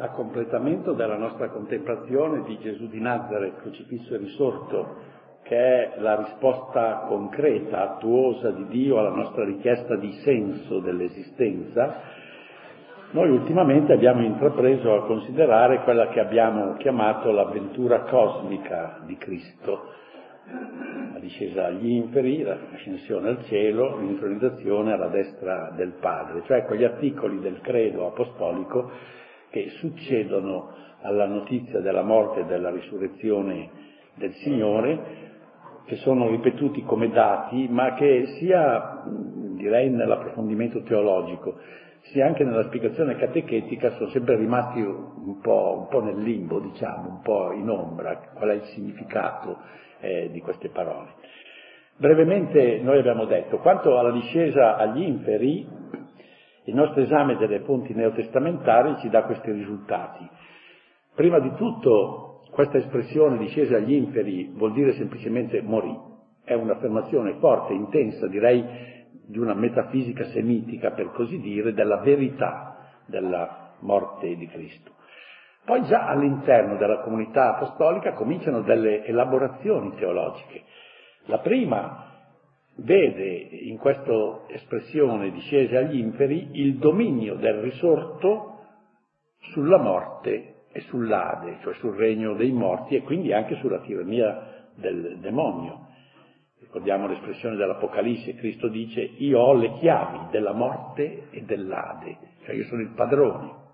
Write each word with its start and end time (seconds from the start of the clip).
a 0.00 0.10
completamento 0.10 0.92
della 0.92 1.16
nostra 1.16 1.48
contemplazione 1.48 2.44
di 2.44 2.56
Gesù 2.58 2.86
di 2.86 3.00
Nazareth, 3.00 3.60
crocifisso 3.62 4.14
e 4.14 4.18
risorto, 4.18 4.96
che 5.42 5.56
è 5.56 5.94
la 5.98 6.16
risposta 6.16 7.06
concreta, 7.08 7.94
attuosa 7.94 8.50
di 8.50 8.66
Dio 8.68 8.98
alla 8.98 9.14
nostra 9.14 9.44
richiesta 9.44 9.96
di 9.96 10.12
senso 10.22 10.78
dell'esistenza, 10.78 12.00
noi 13.10 13.30
ultimamente 13.30 13.92
abbiamo 13.92 14.22
intrapreso 14.22 14.94
a 14.94 15.06
considerare 15.06 15.82
quella 15.82 16.08
che 16.08 16.20
abbiamo 16.20 16.74
chiamato 16.74 17.32
l'avventura 17.32 18.02
cosmica 18.02 19.00
di 19.04 19.16
Cristo, 19.16 19.94
la 21.12 21.18
discesa 21.18 21.66
agli 21.66 21.88
inferi, 21.88 22.42
l'ascensione 22.42 23.30
al 23.30 23.44
cielo, 23.46 23.98
l'intronizzazione 23.98 24.92
alla 24.92 25.08
destra 25.08 25.72
del 25.74 25.94
Padre, 25.98 26.42
cioè 26.44 26.64
quegli 26.66 26.84
articoli 26.84 27.40
del 27.40 27.60
credo 27.62 28.06
apostolico 28.06 28.90
che 29.62 29.70
succedono 29.78 30.70
alla 31.02 31.26
notizia 31.26 31.80
della 31.80 32.02
morte 32.02 32.40
e 32.40 32.44
della 32.44 32.70
risurrezione 32.70 33.70
del 34.14 34.32
Signore, 34.34 35.26
che 35.86 35.96
sono 35.96 36.28
ripetuti 36.28 36.82
come 36.82 37.08
dati, 37.10 37.66
ma 37.68 37.94
che 37.94 38.26
sia, 38.38 39.02
direi, 39.56 39.90
nell'approfondimento 39.90 40.82
teologico, 40.82 41.56
sia 42.02 42.26
anche 42.26 42.44
nella 42.44 42.64
spiegazione 42.64 43.16
catechetica 43.16 43.90
sono 43.92 44.08
sempre 44.10 44.36
rimasti 44.36 44.80
un 44.80 45.40
po', 45.40 45.78
un 45.80 45.88
po 45.88 46.02
nel 46.02 46.22
limbo, 46.22 46.60
diciamo, 46.60 47.08
un 47.08 47.20
po' 47.22 47.52
in 47.52 47.68
ombra, 47.68 48.18
qual 48.34 48.50
è 48.50 48.54
il 48.54 48.64
significato 48.74 49.56
eh, 50.00 50.28
di 50.30 50.40
queste 50.40 50.68
parole. 50.68 51.14
Brevemente 51.96 52.80
noi 52.80 52.98
abbiamo 52.98 53.24
detto, 53.24 53.58
quanto 53.58 53.98
alla 53.98 54.12
discesa 54.12 54.76
agli 54.76 55.02
inferi, 55.02 55.66
il 56.68 56.74
nostro 56.74 57.00
esame 57.00 57.36
delle 57.36 57.60
fonti 57.60 57.94
neotestamentari 57.94 58.96
ci 58.98 59.08
dà 59.08 59.22
questi 59.22 59.50
risultati. 59.50 60.28
Prima 61.14 61.38
di 61.38 61.52
tutto, 61.54 62.42
questa 62.50 62.76
espressione 62.76 63.38
discesa 63.38 63.76
agli 63.76 63.94
inferi 63.94 64.52
vuol 64.54 64.72
dire 64.74 64.92
semplicemente 64.92 65.62
morì. 65.62 65.96
È 66.44 66.52
un'affermazione 66.52 67.36
forte, 67.38 67.72
intensa, 67.72 68.26
direi 68.26 68.62
di 69.26 69.38
una 69.38 69.54
metafisica 69.54 70.24
semitica, 70.24 70.90
per 70.90 71.10
così 71.12 71.40
dire, 71.40 71.72
della 71.72 72.00
verità 72.00 73.00
della 73.06 73.74
morte 73.80 74.36
di 74.36 74.46
Cristo. 74.46 74.92
Poi 75.64 75.84
già 75.84 76.06
all'interno 76.06 76.76
della 76.76 77.00
comunità 77.00 77.56
apostolica 77.56 78.12
cominciano 78.12 78.60
delle 78.60 79.06
elaborazioni 79.06 79.94
teologiche. 79.96 80.64
La 81.26 81.38
prima 81.38 82.17
vede 82.78 83.24
in 83.24 83.76
questa 83.78 84.42
espressione 84.48 85.30
discese 85.30 85.76
agli 85.76 85.98
inferi 85.98 86.50
il 86.52 86.76
dominio 86.76 87.34
del 87.36 87.60
risorto 87.60 88.58
sulla 89.52 89.78
morte 89.78 90.66
e 90.70 90.80
sull'Ade, 90.82 91.58
cioè 91.62 91.74
sul 91.74 91.96
regno 91.96 92.34
dei 92.34 92.52
morti 92.52 92.94
e 92.94 93.02
quindi 93.02 93.32
anche 93.32 93.56
sulla 93.56 93.80
tirannia 93.80 94.66
del 94.74 95.18
demonio. 95.20 95.86
Ricordiamo 96.60 97.06
l'espressione 97.06 97.56
dell'Apocalisse, 97.56 98.34
Cristo 98.34 98.68
dice 98.68 99.00
io 99.00 99.40
ho 99.40 99.54
le 99.54 99.72
chiavi 99.78 100.30
della 100.30 100.52
morte 100.52 101.28
e 101.30 101.42
dell'Ade, 101.42 102.16
cioè 102.44 102.54
io 102.54 102.64
sono 102.64 102.82
il 102.82 102.92
padrone. 102.94 103.66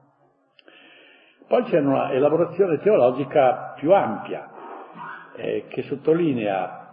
Poi 1.46 1.62
c'è 1.64 1.78
una 1.78 2.12
elaborazione 2.12 2.78
teologica 2.78 3.74
più 3.76 3.92
ampia 3.92 4.50
eh, 5.36 5.66
che 5.68 5.82
sottolinea 5.82 6.83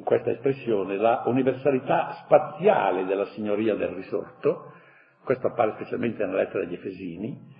in 0.00 0.02
questa 0.02 0.30
espressione 0.30 0.96
la 0.96 1.24
universalità 1.26 2.12
spaziale 2.24 3.04
della 3.04 3.26
signoria 3.26 3.74
del 3.74 3.90
risorto, 3.90 4.72
questo 5.22 5.48
appare 5.48 5.72
specialmente 5.74 6.24
nella 6.24 6.38
lettera 6.38 6.64
agli 6.64 6.72
Efesini, 6.72 7.58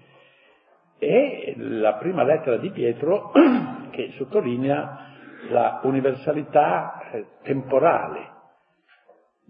e 0.99 1.55
la 1.57 1.95
prima 1.95 2.25
lettera 2.25 2.57
di 2.57 2.71
Pietro 2.71 3.31
che 3.91 4.13
sottolinea 4.17 5.09
la 5.51 5.81
universalità 5.83 7.11
eh, 7.13 7.27
temporale 7.43 8.39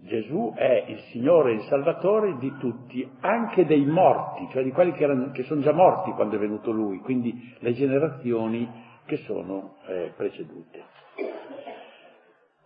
Gesù 0.03 0.51
è 0.55 0.85
il 0.87 0.99
Signore 1.11 1.51
e 1.51 1.55
il 1.55 1.61
Salvatore 1.63 2.37
di 2.39 2.51
tutti, 2.57 3.07
anche 3.19 3.65
dei 3.65 3.85
morti, 3.85 4.47
cioè 4.51 4.63
di 4.63 4.71
quelli 4.71 4.93
che, 4.93 5.03
erano, 5.03 5.29
che 5.31 5.43
sono 5.43 5.61
già 5.61 5.73
morti 5.73 6.11
quando 6.11 6.37
è 6.37 6.39
venuto 6.39 6.71
Lui, 6.71 6.97
quindi 6.99 7.55
le 7.59 7.73
generazioni 7.73 8.67
che 9.05 9.17
sono 9.17 9.75
eh, 9.85 10.11
precedute. 10.15 10.85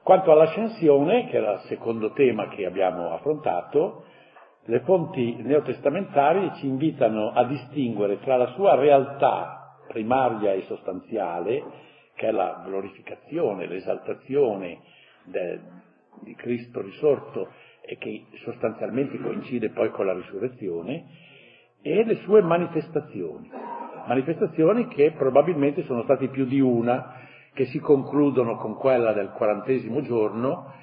Quanto 0.05 0.31
all'ascensione, 0.31 1.29
che 1.29 1.37
era 1.37 1.53
il 1.53 1.61
secondo 1.61 2.11
tema 2.11 2.47
che 2.49 2.67
abbiamo 2.67 3.11
affrontato, 3.11 4.03
le 4.65 4.81
fonti 4.81 5.41
neotestamentarie 5.41 6.53
ci 6.57 6.67
invitano 6.67 7.31
a 7.31 7.43
distinguere 7.45 8.19
tra 8.19 8.37
la 8.37 8.45
sua 8.53 8.75
realtà 8.75 9.79
primaria 9.87 10.53
e 10.53 10.61
sostanziale, 10.67 11.63
che 12.13 12.27
è 12.27 12.31
la 12.31 12.61
glorificazione, 12.63 13.65
l'esaltazione 13.65 14.77
de, 15.23 15.59
di 16.21 16.35
Cristo 16.35 16.81
risorto 16.81 17.47
e 17.81 17.97
che 17.97 18.25
sostanzialmente 18.43 19.17
coincide 19.17 19.71
poi 19.71 19.89
con 19.89 20.05
la 20.05 20.13
risurrezione, 20.13 21.03
e 21.81 22.03
le 22.03 22.17
sue 22.17 22.43
manifestazioni, 22.43 23.49
manifestazioni 24.05 24.87
che 24.87 25.13
probabilmente 25.13 25.81
sono 25.85 26.03
state 26.03 26.27
più 26.27 26.45
di 26.45 26.59
una, 26.59 27.23
che 27.55 27.65
si 27.67 27.79
concludono 27.79 28.57
con 28.57 28.75
quella 28.75 29.13
del 29.13 29.31
quarantesimo 29.31 30.01
giorno, 30.01 30.73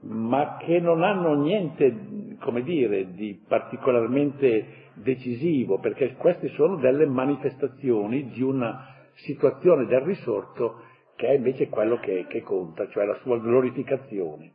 ma 0.00 0.56
che 0.58 0.80
non 0.80 1.04
hanno 1.04 1.34
niente, 1.40 2.36
come 2.40 2.62
dire, 2.62 3.12
di 3.12 3.40
particolarmente 3.46 4.90
decisivo, 4.94 5.78
perché 5.78 6.14
queste 6.16 6.48
sono 6.48 6.76
delle 6.76 7.06
manifestazioni 7.06 8.30
di 8.30 8.42
una 8.42 8.94
situazione 9.14 9.86
del 9.86 10.00
risorto 10.00 10.82
che 11.14 11.28
è 11.28 11.34
invece 11.34 11.68
quello 11.68 11.98
che, 11.98 12.26
che 12.28 12.42
conta, 12.42 12.88
cioè 12.88 13.04
la 13.04 13.18
sua 13.22 13.38
glorificazione. 13.38 14.52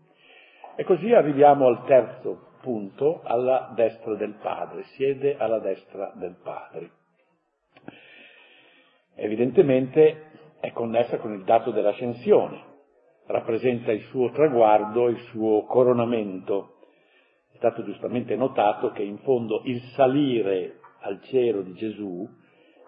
E 0.75 0.83
così 0.83 1.13
arriviamo 1.13 1.67
al 1.67 1.85
terzo 1.85 2.49
punto, 2.61 3.21
alla 3.23 3.71
destra 3.73 4.15
del 4.15 4.35
Padre, 4.41 4.83
siede 4.95 5.37
alla 5.37 5.59
destra 5.59 6.11
del 6.15 6.35
Padre. 6.43 6.89
Evidentemente 9.15 10.30
è 10.61 10.71
connessa 10.71 11.17
con 11.17 11.33
il 11.33 11.43
dato 11.43 11.71
dell'ascensione, 11.71 12.63
rappresenta 13.25 13.91
il 13.91 14.03
suo 14.03 14.29
traguardo, 14.31 15.09
il 15.09 15.19
suo 15.31 15.65
coronamento. 15.65 16.75
È 17.51 17.57
stato 17.57 17.83
giustamente 17.83 18.35
notato 18.35 18.91
che 18.91 19.01
in 19.03 19.17
fondo 19.19 19.61
il 19.65 19.81
salire 19.95 20.79
al 21.01 21.21
cielo 21.23 21.61
di 21.63 21.73
Gesù 21.73 22.29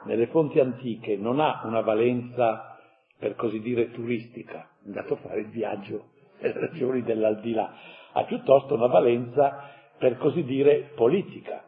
nelle 0.06 0.28
fonti 0.28 0.59
antiche 0.59 1.17
non 1.17 1.39
ha 1.39 1.61
una 1.66 1.81
valenza 1.81 2.78
per 3.17 3.35
così 3.35 3.59
dire 3.59 3.91
turistica, 3.91 4.69
è 4.84 4.85
andato 4.85 5.13
a 5.13 5.17
fare 5.17 5.41
il 5.41 5.50
viaggio 5.50 6.11
nelle 6.40 6.59
regioni 6.59 7.01
dell'aldilà, 7.01 7.73
ha 8.11 8.23
piuttosto 8.25 8.75
una 8.75 8.88
valenza 8.88 9.69
per 9.97 10.17
così 10.17 10.44
dire 10.44 10.91
politica, 10.95 11.63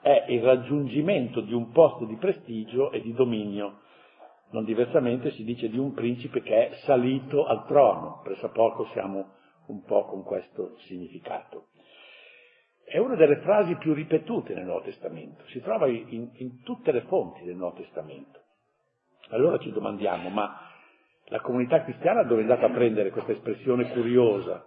è 0.00 0.26
il 0.28 0.42
raggiungimento 0.42 1.40
di 1.40 1.54
un 1.54 1.70
posto 1.72 2.04
di 2.04 2.16
prestigio 2.16 2.90
e 2.92 3.00
di 3.00 3.12
dominio. 3.12 3.80
Non 4.50 4.64
diversamente 4.64 5.30
si 5.32 5.44
dice 5.44 5.68
di 5.68 5.78
un 5.78 5.92
principe 5.94 6.42
che 6.42 6.68
è 6.68 6.74
salito 6.84 7.46
al 7.46 7.66
trono, 7.66 8.20
pressappoco 8.22 8.86
siamo 8.92 9.34
un 9.66 9.84
po' 9.84 10.06
con 10.06 10.24
questo 10.24 10.76
significato. 10.86 11.68
È 12.84 12.98
una 12.98 13.14
delle 13.14 13.36
frasi 13.36 13.76
più 13.76 13.94
ripetute 13.94 14.52
nel 14.54 14.64
Nuovo 14.64 14.82
Testamento, 14.82 15.44
si 15.46 15.60
trova 15.60 15.86
in, 15.86 16.30
in 16.32 16.62
tutte 16.64 16.90
le 16.90 17.02
fonti 17.02 17.44
del 17.44 17.54
Nuovo 17.54 17.76
Testamento. 17.76 18.40
Allora 19.28 19.58
ci 19.58 19.70
domandiamo, 19.70 20.28
ma 20.28 20.68
la 21.26 21.40
comunità 21.40 21.84
cristiana 21.84 22.24
dove 22.24 22.40
è 22.40 22.42
andata 22.42 22.66
a 22.66 22.70
prendere 22.70 23.10
questa 23.10 23.30
espressione 23.30 23.92
curiosa, 23.92 24.64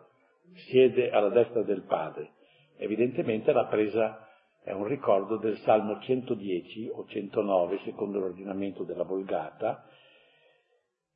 siede 0.54 1.10
alla 1.10 1.30
destra 1.30 1.64
del 1.64 1.84
Padre? 1.84 2.32
Evidentemente 2.78 3.52
l'ha 3.52 3.66
presa, 3.66 4.30
è 4.64 4.72
un 4.72 4.86
ricordo 4.86 5.38
del 5.38 5.58
Salmo 5.60 6.00
110 6.00 6.90
o 6.94 7.06
109, 7.06 7.80
secondo 7.84 8.20
l'ordinamento 8.20 8.84
della 8.84 9.04
Vulgata, 9.04 9.86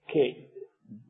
che 0.05 0.51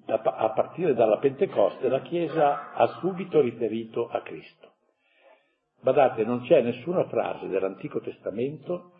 a 0.05 0.49
partire 0.51 0.93
dalla 0.93 1.17
Pentecoste 1.17 1.89
la 1.89 2.01
Chiesa 2.01 2.73
ha 2.73 2.87
subito 2.99 3.41
riferito 3.41 4.07
a 4.07 4.21
Cristo. 4.21 4.73
Badate, 5.81 6.23
non 6.23 6.41
c'è 6.41 6.61
nessuna 6.61 7.05
frase 7.05 7.47
dell'Antico 7.47 8.01
Testamento 8.01 8.93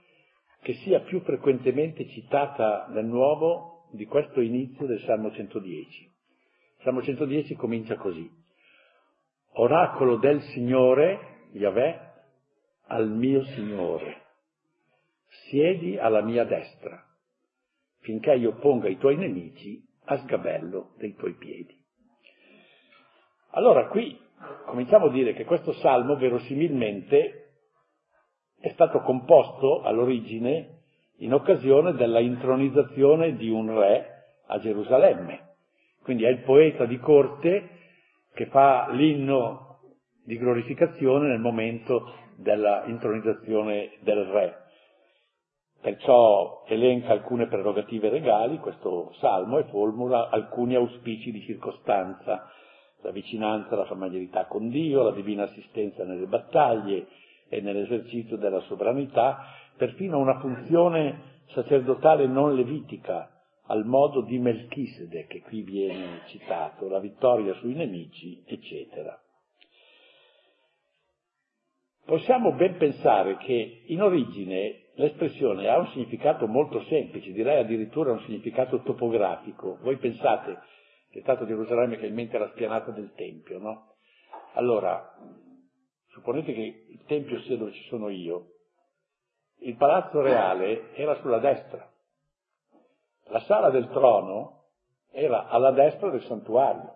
che 0.62 0.74
sia 0.74 1.02
più 1.02 1.22
frequentemente 1.22 2.08
citata 2.10 2.88
nel 2.90 3.06
Nuovo 3.06 3.88
di 3.92 4.06
questo 4.06 4.42
inizio 4.42 4.86
del 4.86 5.00
Salmo 5.02 5.32
110. 5.32 6.04
Il 6.04 6.84
Salmo 6.84 7.02
110 7.02 7.56
comincia 7.56 7.96
così. 7.96 8.30
Oracolo 9.54 10.18
del 10.18 10.42
Signore, 10.42 11.48
Yahweh, 11.54 12.07
al 12.88 13.10
mio 13.10 13.44
Signore, 13.44 14.22
siedi 15.50 15.98
alla 15.98 16.22
mia 16.22 16.44
destra, 16.46 17.04
finché 18.00 18.34
io 18.36 18.54
ponga 18.56 18.88
i 18.88 18.98
tuoi 18.98 19.18
nemici 19.18 19.84
a 20.06 20.18
sgabello 20.18 20.94
dei 20.98 21.16
tuoi 21.16 21.34
piedi. 21.34 21.76
Allora 23.52 23.88
qui 23.88 24.18
cominciamo 24.66 25.08
a 25.08 25.12
dire 25.12 25.34
che 25.34 25.46
questo 25.46 25.74
salmo 25.74 26.16
verosimilmente 26.16 27.48
è 28.60 28.70
stato 28.70 29.02
composto 29.02 29.82
all'origine 29.82 30.82
in 31.18 31.34
occasione 31.34 31.94
della 31.94 32.20
intronizzazione 32.20 33.36
di 33.36 33.50
un 33.50 33.78
re 33.78 34.40
a 34.48 34.60
Gerusalemme. 34.60 35.56
Quindi 36.04 36.24
è 36.24 36.30
il 36.30 36.44
poeta 36.44 36.86
di 36.86 36.98
corte 37.00 37.70
che 38.34 38.46
fa 38.48 38.90
l'inno 38.92 39.80
di 40.24 40.38
glorificazione 40.38 41.28
nel 41.28 41.40
momento 41.40 42.14
della 42.38 42.84
intronizzazione 42.86 43.92
del 44.02 44.24
re. 44.26 44.66
Perciò 45.82 46.64
elenca 46.68 47.12
alcune 47.12 47.48
prerogative 47.48 48.10
regali, 48.10 48.58
questo 48.60 49.14
salmo, 49.20 49.58
e 49.60 49.66
formula 49.66 50.30
alcuni 50.30 50.76
auspici 50.76 51.32
di 51.32 51.42
circostanza, 51.42 52.50
la 53.02 53.12
vicinanza, 53.12 53.76
la 53.76 53.86
familiarità 53.86 54.46
con 54.46 54.70
Dio, 54.70 55.04
la 55.04 55.12
divina 55.12 55.44
assistenza 55.44 56.04
nelle 56.04 56.26
battaglie 56.26 57.08
e 57.48 57.62
nell'esercizio 57.62 58.38
della 58.38 58.60
sovranità, 58.62 59.46
perfino 59.78 60.18
una 60.18 60.40
funzione 60.40 61.36
sacerdotale 61.54 62.28
non 62.28 62.56
levitica, 62.56 63.32
al 63.68 63.86
modo 63.86 64.22
di 64.22 64.40
Melchizedek, 64.40 65.28
che 65.28 65.42
qui 65.42 65.62
viene 65.62 66.22
citato, 66.28 66.88
la 66.88 67.00
vittoria 67.00 67.54
sui 67.56 67.74
nemici, 67.74 68.44
eccetera. 68.46 69.18
Possiamo 72.08 72.54
ben 72.54 72.78
pensare 72.78 73.36
che 73.36 73.84
in 73.88 74.02
origine 74.02 74.92
l'espressione 74.94 75.68
ha 75.68 75.78
un 75.78 75.88
significato 75.88 76.48
molto 76.48 76.82
semplice, 76.84 77.34
direi 77.34 77.60
addirittura 77.60 78.14
un 78.14 78.22
significato 78.22 78.82
topografico. 78.82 79.78
Voi 79.82 79.98
pensate 79.98 80.58
che 81.12 81.20
è 81.20 81.22
stato 81.22 81.46
Gerusalemme 81.46 81.98
che 81.98 82.06
in 82.06 82.14
mente 82.14 82.38
la 82.38 82.48
spianata 82.52 82.92
del 82.92 83.12
Tempio, 83.14 83.60
no? 83.60 83.96
Allora, 84.54 85.18
supponete 86.12 86.54
che 86.54 86.86
il 86.88 87.04
Tempio 87.08 87.42
sia 87.42 87.58
dove 87.58 87.74
ci 87.74 87.84
sono 87.90 88.08
io, 88.08 88.52
il 89.64 89.76
palazzo 89.76 90.22
reale 90.22 90.94
era 90.96 91.16
sulla 91.16 91.40
destra, 91.40 91.92
la 93.26 93.40
sala 93.42 93.70
del 93.70 93.90
trono 93.90 94.68
era 95.12 95.50
alla 95.50 95.72
destra 95.72 96.10
del 96.10 96.24
santuario. 96.24 96.94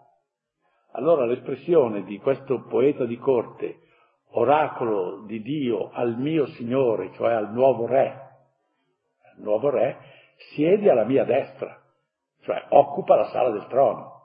Allora 0.93 1.25
l'espressione 1.25 2.05
di 2.05 2.17
questo 2.17 2.65
poeta 2.69 3.03
di 3.03 3.17
corte, 3.17 3.89
oracolo 4.31 5.23
di 5.25 5.41
Dio 5.41 5.89
al 5.91 6.17
mio 6.17 6.45
Signore, 6.47 7.11
cioè 7.13 7.33
al 7.33 7.51
nuovo 7.51 7.85
re, 7.85 8.29
il 9.37 9.43
nuovo 9.43 9.69
re, 9.69 9.97
siedi 10.53 10.89
alla 10.89 11.05
mia 11.05 11.23
destra, 11.23 11.81
cioè 12.41 12.65
occupa 12.69 13.15
la 13.15 13.25
sala 13.25 13.49
del 13.51 13.67
trono. 13.67 14.19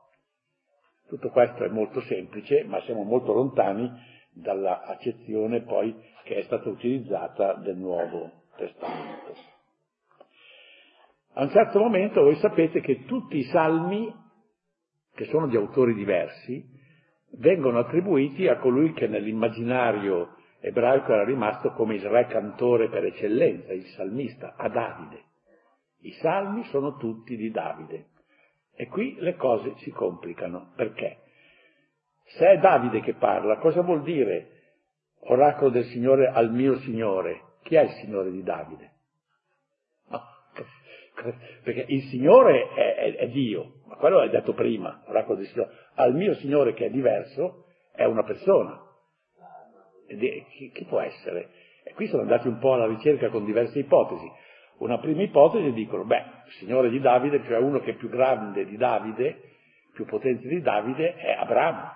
Tutto 1.08 1.30
questo 1.30 1.64
è 1.64 1.68
molto 1.68 2.00
semplice, 2.02 2.64
ma 2.64 2.80
siamo 2.82 3.02
molto 3.02 3.32
lontani 3.32 3.90
dalla 4.32 4.82
accezione 4.82 5.62
poi 5.62 5.94
che 6.24 6.36
è 6.36 6.42
stata 6.42 6.68
utilizzata 6.68 7.54
del 7.54 7.76
Nuovo 7.76 8.30
Testamento. 8.56 9.34
A 11.34 11.42
un 11.42 11.50
certo 11.50 11.78
momento 11.78 12.22
voi 12.22 12.36
sapete 12.36 12.80
che 12.80 13.04
tutti 13.04 13.36
i 13.36 13.44
salmi, 13.44 14.12
che 15.14 15.26
sono 15.26 15.46
di 15.46 15.56
autori 15.56 15.94
diversi, 15.94 16.75
vengono 17.38 17.78
attribuiti 17.78 18.48
a 18.48 18.56
colui 18.56 18.92
che 18.92 19.06
nell'immaginario 19.06 20.36
ebraico 20.60 21.12
era 21.12 21.24
rimasto 21.24 21.72
come 21.72 21.94
il 21.94 22.08
re 22.08 22.26
cantore 22.26 22.88
per 22.88 23.04
eccellenza, 23.04 23.72
il 23.72 23.84
salmista, 23.96 24.54
a 24.56 24.68
Davide. 24.68 25.24
I 26.00 26.12
salmi 26.12 26.64
sono 26.64 26.96
tutti 26.96 27.36
di 27.36 27.50
Davide. 27.50 28.06
E 28.74 28.86
qui 28.88 29.16
le 29.18 29.36
cose 29.36 29.74
si 29.78 29.90
complicano. 29.90 30.72
Perché? 30.76 31.18
Se 32.24 32.46
è 32.46 32.58
Davide 32.58 33.00
che 33.00 33.14
parla, 33.14 33.58
cosa 33.58 33.82
vuol 33.82 34.02
dire 34.02 34.50
oracolo 35.20 35.70
del 35.70 35.84
Signore 35.84 36.28
al 36.28 36.52
mio 36.52 36.76
Signore? 36.78 37.42
Chi 37.62 37.76
è 37.76 37.82
il 37.82 37.90
Signore 38.02 38.30
di 38.30 38.42
Davide? 38.42 38.92
perché 41.62 41.84
il 41.88 42.02
Signore 42.04 42.68
è, 42.74 42.94
è, 42.94 43.16
è 43.16 43.28
Dio, 43.28 43.80
ma 43.86 43.96
quello 43.96 44.20
è 44.20 44.28
detto 44.28 44.52
prima, 44.52 45.02
oracolo 45.06 45.38
del 45.38 45.46
Signore. 45.46 45.70
Al 45.96 46.14
mio 46.14 46.34
Signore 46.34 46.74
che 46.74 46.86
è 46.86 46.90
diverso 46.90 47.64
è 47.92 48.04
una 48.04 48.22
persona. 48.22 48.80
Chi, 50.06 50.70
chi 50.72 50.84
può 50.84 51.00
essere? 51.00 51.50
E 51.84 51.94
qui 51.94 52.06
sono 52.06 52.22
andati 52.22 52.48
un 52.48 52.58
po' 52.58 52.74
alla 52.74 52.86
ricerca 52.86 53.30
con 53.30 53.44
diverse 53.44 53.78
ipotesi. 53.78 54.30
Una 54.78 54.98
prima 54.98 55.22
ipotesi 55.22 55.72
dicono, 55.72 56.04
beh, 56.04 56.24
il 56.46 56.52
Signore 56.58 56.90
di 56.90 57.00
Davide, 57.00 57.42
cioè 57.44 57.58
uno 57.58 57.80
che 57.80 57.92
è 57.92 57.94
più 57.94 58.10
grande 58.10 58.66
di 58.66 58.76
Davide, 58.76 59.40
più 59.94 60.04
potente 60.04 60.46
di 60.48 60.60
Davide, 60.60 61.14
è 61.14 61.32
Abramo. 61.32 61.90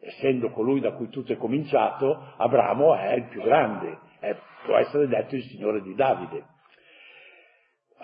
Essendo 0.00 0.50
colui 0.50 0.80
da 0.80 0.92
cui 0.92 1.08
tutto 1.08 1.32
è 1.32 1.36
cominciato, 1.36 2.34
Abramo 2.38 2.96
è 2.96 3.12
il 3.12 3.28
più 3.28 3.40
grande, 3.42 3.98
è, 4.18 4.36
può 4.64 4.76
essere 4.76 5.06
detto 5.06 5.36
il 5.36 5.44
Signore 5.44 5.80
di 5.80 5.94
Davide. 5.94 6.44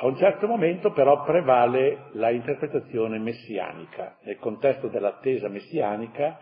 A 0.00 0.06
un 0.06 0.16
certo 0.16 0.46
momento 0.46 0.92
però 0.92 1.24
prevale 1.24 2.10
la 2.12 2.30
interpretazione 2.30 3.18
messianica. 3.18 4.16
Nel 4.22 4.38
contesto 4.38 4.86
dell'attesa 4.86 5.48
messianica 5.48 6.38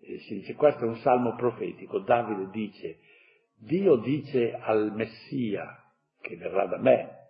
eh, 0.00 0.18
si 0.20 0.34
dice 0.34 0.54
questo 0.54 0.84
è 0.84 0.86
un 0.86 0.98
salmo 0.98 1.34
profetico. 1.34 1.98
Davide 1.98 2.50
dice, 2.52 2.98
Dio 3.58 3.96
dice 3.96 4.56
al 4.56 4.92
Messia 4.94 5.76
che 6.20 6.36
verrà 6.36 6.66
da 6.66 6.78
me 6.78 7.22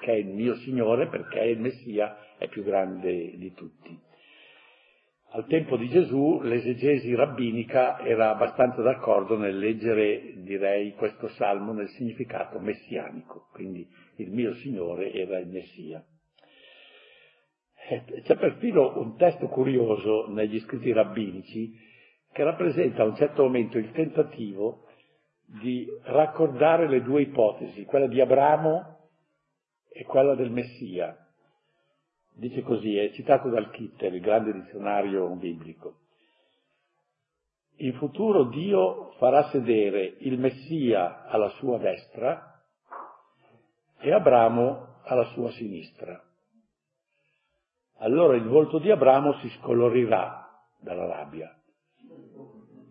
che 0.00 0.12
è 0.12 0.16
il 0.16 0.26
mio 0.26 0.56
Signore 0.56 1.06
perché 1.06 1.40
il 1.40 1.60
Messia 1.60 2.36
è 2.36 2.48
più 2.48 2.64
grande 2.64 3.36
di 3.36 3.52
tutti. 3.54 3.96
Al 5.32 5.46
tempo 5.46 5.76
di 5.76 5.88
Gesù 5.88 6.40
l'esegesi 6.42 7.14
rabbinica 7.14 8.00
era 8.00 8.30
abbastanza 8.30 8.82
d'accordo 8.82 9.38
nel 9.38 9.56
leggere, 9.56 10.42
direi, 10.42 10.94
questo 10.94 11.28
salmo 11.28 11.72
nel 11.72 11.88
significato 11.90 12.58
messianico, 12.58 13.46
quindi 13.52 13.86
il 14.30 14.36
mio 14.36 14.54
Signore 14.54 15.12
era 15.12 15.38
il 15.38 15.48
Messia. 15.48 16.04
C'è 18.22 18.36
perfino 18.36 18.98
un 18.98 19.16
testo 19.16 19.48
curioso 19.48 20.28
negli 20.28 20.60
scritti 20.60 20.92
rabbinici 20.92 21.76
che 22.32 22.44
rappresenta 22.44 23.02
a 23.02 23.06
un 23.06 23.16
certo 23.16 23.42
momento 23.42 23.78
il 23.78 23.90
tentativo 23.90 24.86
di 25.44 25.84
raccordare 26.04 26.88
le 26.88 27.02
due 27.02 27.22
ipotesi, 27.22 27.84
quella 27.84 28.06
di 28.06 28.20
Abramo 28.20 28.98
e 29.88 30.04
quella 30.04 30.36
del 30.36 30.52
Messia, 30.52 31.16
dice 32.32 32.62
così, 32.62 32.96
è 32.96 33.10
citato 33.10 33.48
dal 33.48 33.70
Kitter, 33.72 34.14
il 34.14 34.20
grande 34.20 34.52
dizionario 34.52 35.28
biblico. 35.34 35.96
In 37.78 37.94
futuro 37.94 38.44
Dio 38.44 39.10
farà 39.18 39.48
sedere 39.48 40.14
il 40.18 40.38
Messia 40.38 41.24
alla 41.24 41.48
sua 41.48 41.78
destra 41.78 42.49
e 44.00 44.12
Abramo 44.12 45.00
alla 45.04 45.24
sua 45.32 45.50
sinistra. 45.52 46.22
Allora 47.98 48.36
il 48.36 48.46
volto 48.46 48.78
di 48.78 48.90
Abramo 48.90 49.34
si 49.40 49.48
scolorirà 49.58 50.48
dalla 50.80 51.06
rabbia 51.06 51.54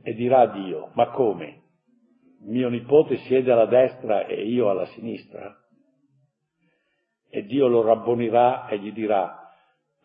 e 0.04 0.13
dirà 0.13 0.42
a 0.42 0.48
Dio, 0.48 0.92
ma 0.94 1.10
come? 1.10 1.63
Mio 2.42 2.70
nipote 2.70 3.18
siede 3.18 3.51
alla 3.51 3.66
destra 3.66 4.25
e 4.25 4.46
io 4.46 4.70
alla 4.70 4.86
sinistra? 4.88 5.56
E 7.30 7.44
Dio 7.44 7.68
lo 7.68 7.82
rabbonirà 7.82 8.68
e 8.68 8.80
gli 8.80 8.92
dirà, 8.92 9.51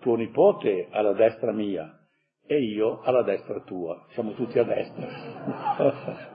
tuo 0.01 0.17
nipote 0.17 0.89
alla 0.91 1.13
destra 1.13 1.53
mia 1.53 1.99
e 2.47 2.61
io 2.61 3.01
alla 3.03 3.23
destra 3.23 3.61
tua, 3.61 4.05
siamo 4.11 4.33
tutti 4.33 4.59
a 4.59 4.65
destra. 4.65 5.07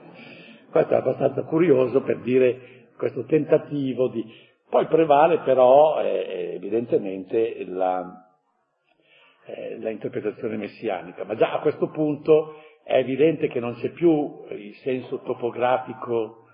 questo 0.70 0.92
è 0.92 0.96
abbastanza 0.96 1.42
curioso 1.42 2.02
per 2.02 2.20
dire 2.20 2.88
questo 2.96 3.24
tentativo 3.24 4.08
di... 4.08 4.24
Poi 4.70 4.86
prevale 4.86 5.40
però 5.40 6.00
eh, 6.00 6.52
evidentemente 6.54 7.64
la, 7.66 8.24
eh, 9.46 9.80
la 9.80 10.56
messianica, 10.56 11.24
ma 11.24 11.34
già 11.34 11.54
a 11.54 11.58
questo 11.58 11.88
punto 11.88 12.54
è 12.84 12.94
evidente 12.94 13.48
che 13.48 13.58
non 13.58 13.74
c'è 13.74 13.90
più 13.90 14.44
il 14.50 14.74
senso 14.76 15.22
topografico 15.22 16.44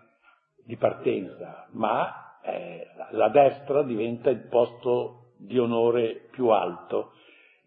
di 0.65 0.77
partenza, 0.77 1.69
ma 1.73 2.39
eh, 2.43 2.87
la 3.11 3.29
destra 3.29 3.83
diventa 3.83 4.31
il 4.31 4.47
posto 4.49 5.33
di 5.37 5.59
onore 5.59 6.29
più 6.31 6.49
alto, 6.49 7.13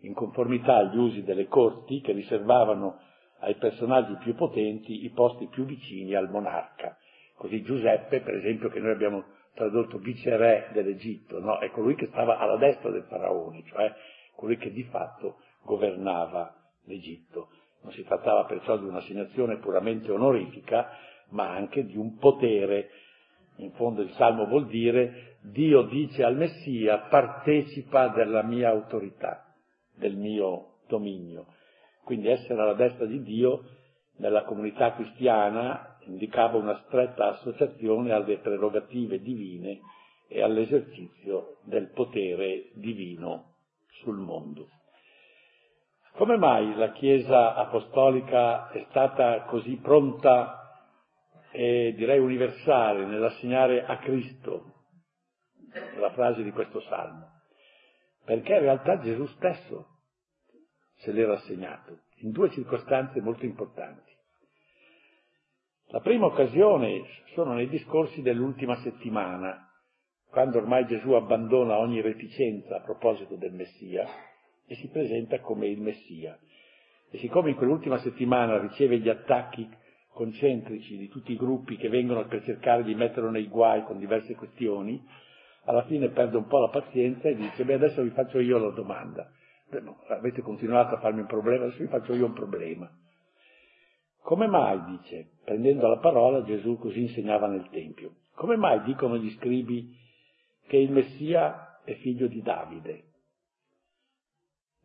in 0.01 0.15
conformità 0.15 0.77
agli 0.77 0.97
usi 0.97 1.23
delle 1.23 1.47
corti 1.47 2.01
che 2.01 2.11
riservavano 2.11 2.99
ai 3.41 3.53
personaggi 3.53 4.15
più 4.15 4.33
potenti 4.33 5.05
i 5.05 5.09
posti 5.11 5.45
più 5.45 5.65
vicini 5.65 6.15
al 6.15 6.31
monarca. 6.31 6.97
Così 7.35 7.61
Giuseppe, 7.61 8.21
per 8.21 8.33
esempio, 8.33 8.69
che 8.69 8.79
noi 8.79 8.91
abbiamo 8.91 9.23
tradotto 9.53 9.97
viceré 9.97 10.69
dell'Egitto, 10.73 11.39
no? 11.39 11.59
è 11.59 11.69
colui 11.71 11.95
che 11.95 12.07
stava 12.07 12.37
alla 12.37 12.57
destra 12.57 12.89
del 12.89 13.03
faraone, 13.03 13.63
cioè 13.65 13.93
colui 14.35 14.57
che 14.57 14.71
di 14.71 14.83
fatto 14.83 15.37
governava 15.63 16.53
l'Egitto. 16.85 17.49
Non 17.81 17.91
si 17.93 18.03
trattava 18.03 18.45
perciò 18.45 18.77
di 18.77 18.85
un'assegnazione 18.85 19.57
puramente 19.57 20.11
onorifica, 20.11 20.89
ma 21.29 21.49
anche 21.49 21.85
di 21.85 21.97
un 21.97 22.17
potere. 22.17 22.89
In 23.57 23.71
fondo 23.71 24.01
il 24.01 24.11
Salmo 24.11 24.45
vuol 24.45 24.67
dire 24.67 25.37
Dio 25.41 25.83
dice 25.83 26.23
al 26.23 26.35
Messia 26.35 26.97
partecipa 27.09 28.09
della 28.09 28.43
mia 28.43 28.69
autorità, 28.69 29.53
del 29.95 30.15
mio 30.15 30.79
dominio. 30.87 31.45
Quindi 32.03 32.29
essere 32.29 32.61
alla 32.61 32.73
destra 32.73 33.05
di 33.05 33.21
Dio 33.21 33.63
nella 34.17 34.43
comunità 34.43 34.93
cristiana 34.93 35.88
indicava 36.05 36.57
una 36.57 36.81
stretta 36.85 37.29
associazione 37.29 38.11
alle 38.11 38.37
prerogative 38.37 39.21
divine 39.21 39.79
e 40.27 40.41
all'esercizio 40.41 41.57
del 41.63 41.89
potere 41.89 42.69
divino 42.73 43.55
sul 44.01 44.17
mondo. 44.17 44.69
Come 46.13 46.37
mai 46.37 46.75
la 46.75 46.91
Chiesa 46.91 47.55
apostolica 47.55 48.69
è 48.71 48.85
stata 48.89 49.43
così 49.43 49.77
pronta 49.77 50.55
e 51.51 51.93
direi 51.95 52.19
universale 52.19 53.05
nell'assegnare 53.05 53.85
a 53.85 53.97
Cristo 53.97 54.73
la 55.97 56.11
frase 56.11 56.43
di 56.43 56.51
questo 56.51 56.81
salmo? 56.81 57.27
Perché 58.25 58.53
in 58.53 58.61
realtà 58.61 58.99
Gesù 58.99 59.25
stesso 59.27 59.87
se 60.97 61.11
l'era 61.11 61.33
assegnato 61.33 61.99
in 62.17 62.31
due 62.31 62.49
circostanze 62.51 63.21
molto 63.21 63.45
importanti. 63.45 64.08
La 65.91 66.01
prima 66.01 66.27
occasione 66.27 67.01
sono 67.33 67.53
nei 67.53 67.67
discorsi 67.67 68.21
dell'ultima 68.21 68.75
settimana, 68.81 69.71
quando 70.29 70.59
ormai 70.59 70.85
Gesù 70.85 71.13
abbandona 71.13 71.79
ogni 71.79 71.99
reticenza 71.99 72.75
a 72.75 72.81
proposito 72.81 73.35
del 73.37 73.53
Messia 73.53 74.05
e 74.67 74.75
si 74.75 74.87
presenta 74.89 75.39
come 75.39 75.65
il 75.65 75.81
Messia. 75.81 76.37
E 77.09 77.17
siccome 77.17 77.49
in 77.49 77.55
quell'ultima 77.55 77.97
settimana 77.97 78.59
riceve 78.59 78.99
gli 78.99 79.09
attacchi 79.09 79.67
concentrici 80.13 80.95
di 80.95 81.07
tutti 81.07 81.31
i 81.31 81.37
gruppi 81.37 81.75
che 81.75 81.89
vengono 81.89 82.23
per 82.27 82.43
cercare 82.43 82.83
di 82.83 82.93
metterlo 82.93 83.31
nei 83.31 83.47
guai 83.47 83.83
con 83.83 83.97
diverse 83.97 84.35
questioni, 84.35 85.03
alla 85.63 85.85
fine 85.85 86.09
perde 86.09 86.37
un 86.37 86.45
po' 86.45 86.59
la 86.59 86.69
pazienza 86.69 87.29
e 87.29 87.35
dice, 87.35 87.65
beh 87.65 87.73
adesso 87.73 88.03
vi 88.03 88.11
faccio 88.11 88.39
io 88.39 88.59
la 88.59 88.69
domanda. 88.69 89.27
Beh, 89.67 89.79
no, 89.79 90.03
avete 90.09 90.43
continuato 90.43 90.93
a 90.93 90.99
farmi 90.99 91.21
un 91.21 91.27
problema, 91.27 91.63
adesso 91.63 91.81
vi 91.81 91.89
faccio 91.89 92.13
io 92.13 92.27
un 92.27 92.33
problema. 92.33 92.87
Come 94.29 94.45
mai, 94.45 94.79
dice, 94.85 95.39
prendendo 95.43 95.87
la 95.87 95.97
parola, 95.97 96.43
Gesù 96.43 96.77
così 96.77 97.01
insegnava 97.01 97.47
nel 97.47 97.67
Tempio, 97.71 98.11
come 98.35 98.57
mai 98.57 98.83
dicono 98.83 99.17
gli 99.17 99.31
scribi 99.31 99.97
che 100.67 100.77
il 100.77 100.91
Messia 100.91 101.81
è 101.83 101.95
figlio 101.95 102.27
di 102.27 102.39
Davide? 102.43 103.05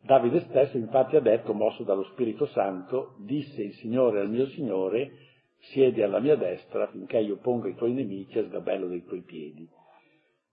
Davide 0.01 0.39
stesso 0.49 0.77
infatti 0.77 1.15
ha 1.15 1.19
detto, 1.19 1.53
mosso 1.53 1.83
dallo 1.83 2.05
Spirito 2.05 2.47
Santo, 2.47 3.17
disse 3.19 3.61
il 3.61 3.75
Signore 3.75 4.19
al 4.19 4.31
mio 4.31 4.47
Signore, 4.47 5.11
siedi 5.59 6.01
alla 6.01 6.19
mia 6.19 6.37
destra 6.37 6.87
finché 6.87 7.19
io 7.19 7.37
ponga 7.37 7.67
i 7.67 7.75
tuoi 7.75 7.93
nemici 7.93 8.39
a 8.39 8.45
sgabello 8.45 8.87
dei 8.87 9.05
tuoi 9.05 9.21
piedi. 9.21 9.69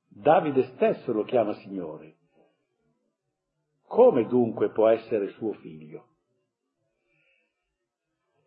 Davide 0.07 0.65
stesso 0.75 1.15
lo 1.15 1.23
chiama 1.23 1.55
Signore. 1.55 2.17
Come 3.87 4.27
dunque 4.27 4.69
può 4.69 4.89
essere 4.89 5.31
suo 5.31 5.55
figlio? 5.55 6.09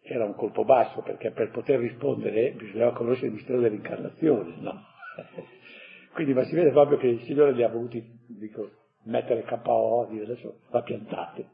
Era 0.08 0.24
un 0.24 0.36
colpo 0.36 0.64
basso 0.64 1.02
perché 1.02 1.32
per 1.32 1.50
poter 1.50 1.80
rispondere 1.80 2.52
bisognava 2.52 2.94
conoscere 2.94 3.28
il 3.28 3.34
mistero 3.34 3.60
dell'incarnazione, 3.60 4.56
no? 4.60 4.84
Quindi 6.14 6.34
ma 6.34 6.44
si 6.46 6.54
vede 6.54 6.70
proprio 6.70 7.00
che 7.00 7.08
il 7.08 7.22
Signore 7.24 7.54
li 7.54 7.64
ha 7.64 7.70
voluti, 7.70 8.04
dico, 8.28 8.70
mettere 9.06 9.44
KO, 9.44 10.08
dire 10.10 10.26
adesso 10.26 10.60
va 10.70 10.82
piantate. 10.84 11.50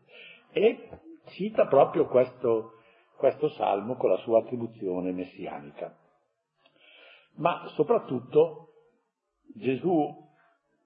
E 0.51 0.89
cita 1.29 1.65
proprio 1.67 2.07
questo, 2.07 2.73
questo 3.15 3.49
salmo 3.49 3.95
con 3.95 4.09
la 4.09 4.17
sua 4.17 4.39
attribuzione 4.39 5.11
messianica. 5.13 5.97
Ma 7.35 7.67
soprattutto 7.75 8.73
Gesù 9.55 10.13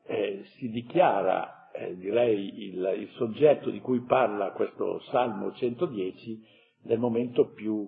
eh, 0.05 0.43
si 0.57 0.69
dichiara, 0.69 1.72
eh, 1.72 1.95
direi, 1.98 2.69
il, 2.69 2.95
il, 3.00 3.10
soggetto 3.15 3.72
di 3.72 3.79
cui 3.79 4.01
parla 4.01 4.51
questo 4.51 5.00
Salmo 5.10 5.51
110 5.51 6.53
nel 6.86 7.00
momento 7.00 7.51
più, 7.51 7.88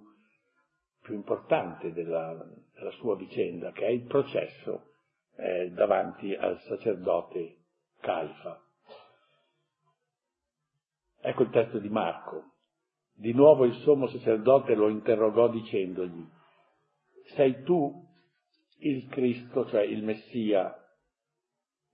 più 1.01 1.13
importante 1.13 1.91
della, 1.93 2.33
della, 2.73 2.91
sua 2.91 3.15
vicenda, 3.15 3.71
che 3.71 3.85
è 3.85 3.89
il 3.89 4.03
processo 4.03 4.91
eh, 5.35 5.71
davanti 5.71 6.33
al 6.33 6.59
sacerdote 6.61 7.57
Caifa. 7.99 8.61
Ecco 11.19 11.43
il 11.43 11.49
testo 11.49 11.79
di 11.79 11.89
Marco. 11.89 12.53
Di 13.13 13.33
nuovo 13.33 13.65
il 13.65 13.73
sommo 13.83 14.07
sacerdote 14.07 14.75
lo 14.75 14.89
interrogò 14.89 15.49
dicendogli, 15.49 16.23
sei 17.33 17.63
tu 17.63 18.05
il 18.79 19.07
Cristo, 19.07 19.65
cioè 19.67 19.81
il 19.81 20.03
Messia, 20.03 20.75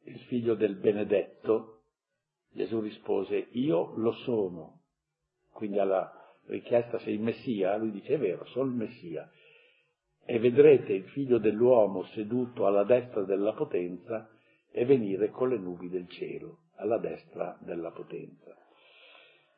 il 0.03 0.19
figlio 0.21 0.55
del 0.55 0.75
benedetto? 0.75 1.83
Gesù 2.51 2.81
rispose, 2.81 3.47
io 3.51 3.93
lo 3.95 4.11
sono. 4.11 4.81
Quindi 5.49 5.79
alla 5.79 6.22
richiesta 6.47 6.99
sei 6.99 7.15
il 7.15 7.21
Messia, 7.21 7.77
lui 7.77 7.91
dice, 7.91 8.15
è 8.15 8.19
vero, 8.19 8.45
sono 8.45 8.69
il 8.69 8.75
Messia. 8.75 9.29
E 10.25 10.39
vedrete 10.39 10.93
il 10.93 11.07
figlio 11.09 11.37
dell'uomo 11.37 12.03
seduto 12.13 12.65
alla 12.65 12.83
destra 12.83 13.23
della 13.23 13.53
potenza 13.53 14.29
e 14.71 14.85
venire 14.85 15.29
con 15.29 15.49
le 15.49 15.57
nubi 15.57 15.89
del 15.89 16.07
cielo, 16.09 16.59
alla 16.77 16.97
destra 16.97 17.57
della 17.61 17.91
potenza. 17.91 18.55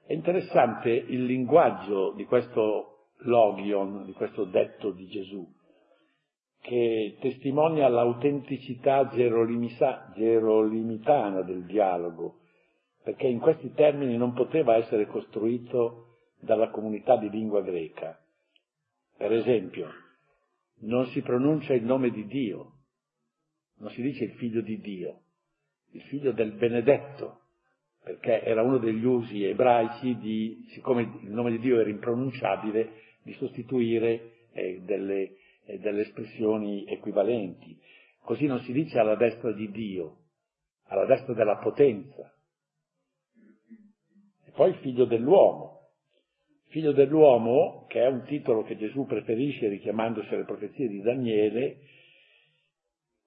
È 0.06 0.13
interessante 0.13 0.89
il 0.89 1.25
linguaggio 1.25 2.13
di 2.13 2.25
questo 2.25 2.96
logion, 3.20 4.06
di 4.06 4.13
questo 4.13 4.46
detto 4.46 4.92
di 4.92 5.08
Gesù, 5.08 5.48
che 6.62 7.18
testimonia 7.20 7.88
l'autenticità 7.88 9.08
gerolimitana 9.08 11.42
del 11.42 11.65
dialogo, 11.65 12.39
perché 13.04 13.27
in 13.27 13.39
questi 13.39 13.72
termini 13.74 14.18
non 14.18 14.34
poteva 14.34 14.75
essere 14.75 15.06
costruito 15.06 16.14
dalla 16.39 16.70
comunità 16.70 17.18
di 17.18 17.30
lingua 17.30 17.62
greca. 17.62 18.20
Per 19.18 19.32
esempio, 19.32 19.89
non 20.82 21.08
si 21.08 21.22
pronuncia 21.22 21.74
il 21.74 21.84
nome 21.84 22.10
di 22.10 22.25
Dio, 22.25 22.74
non 23.77 23.89
si 23.92 24.01
dice 24.01 24.25
il 24.25 24.34
figlio 24.34 24.62
di 24.62 24.80
Dio, 24.80 25.22
il 25.92 26.01
figlio 26.04 26.32
del 26.32 26.51
benedetto, 26.54 27.42
perché 28.04 28.44
era 28.44 28.62
uno 28.62 28.77
degli 28.77 29.04
usi 29.04 29.44
ebraici 29.44 30.18
di, 30.18 30.65
siccome 30.70 31.20
il 31.22 31.32
nome 31.32 31.51
di 31.51 31.60
Dio 31.60 31.80
era 31.80 31.89
impronunciabile, 31.89 33.01
di 33.24 33.34
sostituire 33.34 34.48
eh, 34.51 34.82
delle, 34.84 35.38
eh, 35.65 35.80
delle 35.80 36.01
espressioni 36.01 36.86
equivalenti. 36.88 37.77
Così 38.20 38.46
non 38.46 38.60
si 38.62 38.72
dice 38.72 39.00
alla 39.00 39.15
destra 39.15 39.51
di 39.51 39.72
Dio, 39.72 40.18
alla 40.86 41.06
destra 41.06 41.34
della 41.34 41.58
potenza. 41.58 42.32
E 44.46 44.51
poi 44.51 44.74
figlio 44.82 45.06
dell'uomo. 45.06 45.75
Figlio 46.75 46.91
dell'uomo, 46.91 47.86
che 47.88 48.03
è 48.03 48.08
un 48.08 48.24
titolo 48.25 48.63
che 48.63 48.75
Gesù 48.75 49.05
preferisce 49.05 49.70
richiamandosi 49.70 50.34
alle 50.34 50.44
profezie 50.44 50.89
di 50.89 51.00
Daniele, 51.00 51.77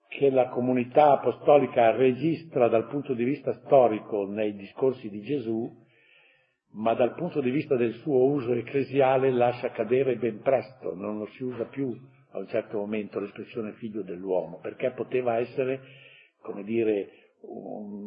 che 0.06 0.28
la 0.28 0.48
comunità 0.50 1.12
apostolica 1.12 1.92
registra 1.92 2.68
dal 2.68 2.88
punto 2.88 3.14
di 3.14 3.24
vista 3.24 3.54
storico 3.64 4.26
nei 4.26 4.54
discorsi 4.54 5.08
di 5.08 5.22
Gesù, 5.22 5.66
ma 6.72 6.92
dal 6.92 7.14
punto 7.14 7.40
di 7.40 7.48
vista 7.48 7.74
del 7.76 7.94
suo 7.94 8.22
uso 8.22 8.52
ecclesiale 8.52 9.30
lascia 9.30 9.70
cadere 9.70 10.16
ben 10.16 10.42
presto, 10.42 10.94
non 10.94 11.16
lo 11.16 11.26
si 11.28 11.42
usa 11.42 11.64
più 11.64 11.98
a 12.32 12.40
un 12.40 12.48
certo 12.48 12.76
momento 12.76 13.18
l'espressione 13.18 13.72
figlio 13.76 14.02
dell'uomo, 14.02 14.58
perché 14.60 14.90
poteva 14.90 15.38
essere, 15.38 15.80
come 16.42 16.64
dire, 16.64 17.08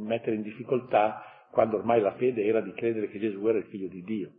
mettere 0.06 0.36
in 0.36 0.44
difficoltà 0.44 1.24
quando 1.50 1.78
ormai 1.78 2.00
la 2.00 2.14
fede 2.14 2.46
era 2.46 2.62
di 2.62 2.74
credere 2.74 3.10
che 3.10 3.18
Gesù 3.18 3.44
era 3.48 3.58
il 3.58 3.66
figlio 3.66 3.88
di 3.88 4.04
Dio. 4.04 4.34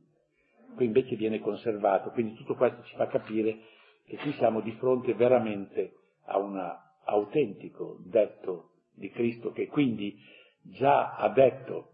Qui 0.74 0.86
invece 0.86 1.16
viene 1.16 1.40
conservato, 1.40 2.10
quindi 2.10 2.34
tutto 2.34 2.54
questo 2.54 2.82
ci 2.84 2.96
fa 2.96 3.06
capire 3.06 3.58
che 4.06 4.16
qui 4.16 4.32
siamo 4.32 4.60
di 4.60 4.72
fronte 4.72 5.14
veramente 5.14 5.94
a 6.24 6.38
una 6.38 6.94
autentico 7.04 7.98
detto 8.04 8.70
di 8.94 9.10
Cristo 9.10 9.50
che 9.52 9.66
quindi 9.66 10.16
già 10.62 11.14
ha 11.16 11.28
detto 11.28 11.88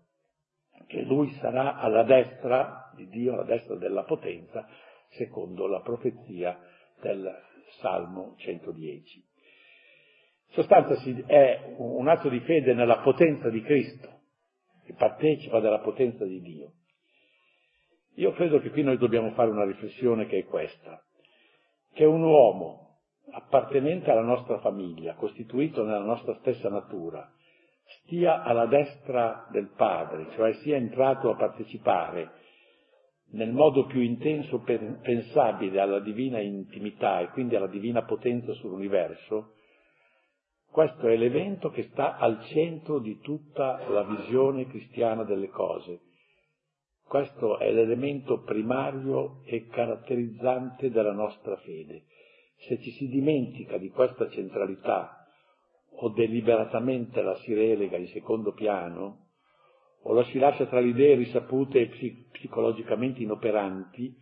che 0.86 1.02
lui 1.02 1.30
sarà 1.40 1.76
alla 1.76 2.02
destra 2.02 2.92
di 2.94 3.08
Dio, 3.08 3.34
alla 3.34 3.44
destra 3.44 3.76
della 3.76 4.04
potenza, 4.04 4.66
secondo 5.10 5.66
la 5.66 5.80
profezia 5.80 6.58
del 7.00 7.30
Salmo 7.80 8.34
110. 8.38 9.16
In 9.18 10.54
sostanza 10.54 10.94
è 11.26 11.74
un 11.76 12.08
atto 12.08 12.28
di 12.28 12.40
fede 12.40 12.74
nella 12.74 12.98
potenza 12.98 13.50
di 13.50 13.60
Cristo, 13.62 14.20
che 14.84 14.94
partecipa 14.94 15.60
della 15.60 15.80
potenza 15.80 16.24
di 16.24 16.40
Dio. 16.40 16.72
Io 18.18 18.32
credo 18.32 18.58
che 18.58 18.70
qui 18.70 18.82
noi 18.82 18.98
dobbiamo 18.98 19.30
fare 19.30 19.50
una 19.50 19.64
riflessione 19.64 20.26
che 20.26 20.38
è 20.38 20.44
questa, 20.44 21.00
che 21.94 22.04
un 22.04 22.20
uomo 22.22 22.98
appartenente 23.30 24.10
alla 24.10 24.22
nostra 24.22 24.58
famiglia, 24.58 25.14
costituito 25.14 25.84
nella 25.84 26.02
nostra 26.02 26.34
stessa 26.40 26.68
natura, 26.68 27.30
stia 28.02 28.42
alla 28.42 28.66
destra 28.66 29.46
del 29.52 29.70
Padre, 29.76 30.30
cioè 30.34 30.52
sia 30.54 30.74
entrato 30.74 31.30
a 31.30 31.36
partecipare 31.36 32.32
nel 33.30 33.52
modo 33.52 33.86
più 33.86 34.00
intenso 34.00 34.64
pensabile 34.64 35.78
alla 35.78 36.00
divina 36.00 36.40
intimità 36.40 37.20
e 37.20 37.28
quindi 37.28 37.54
alla 37.54 37.68
divina 37.68 38.02
potenza 38.02 38.52
sull'universo, 38.54 39.52
questo 40.72 41.06
è 41.06 41.16
l'evento 41.16 41.70
che 41.70 41.84
sta 41.92 42.16
al 42.16 42.42
centro 42.46 42.98
di 42.98 43.20
tutta 43.20 43.88
la 43.88 44.02
visione 44.02 44.66
cristiana 44.66 45.22
delle 45.22 45.50
cose. 45.50 46.00
Questo 47.08 47.56
è 47.56 47.72
l'elemento 47.72 48.42
primario 48.42 49.40
e 49.46 49.66
caratterizzante 49.68 50.90
della 50.90 51.12
nostra 51.12 51.56
fede. 51.56 52.02
Se 52.58 52.78
ci 52.82 52.90
si 52.90 53.08
dimentica 53.08 53.78
di 53.78 53.88
questa 53.88 54.28
centralità 54.28 55.26
o 56.00 56.10
deliberatamente 56.10 57.22
la 57.22 57.34
si 57.36 57.54
relega 57.54 57.96
in 57.96 58.08
secondo 58.08 58.52
piano, 58.52 59.28
o 60.02 60.12
la 60.12 60.22
si 60.24 60.38
lascia 60.38 60.66
tra 60.66 60.80
le 60.80 60.88
idee 60.88 61.14
risapute 61.14 61.80
e 61.80 62.26
psicologicamente 62.30 63.22
inoperanti, 63.22 64.14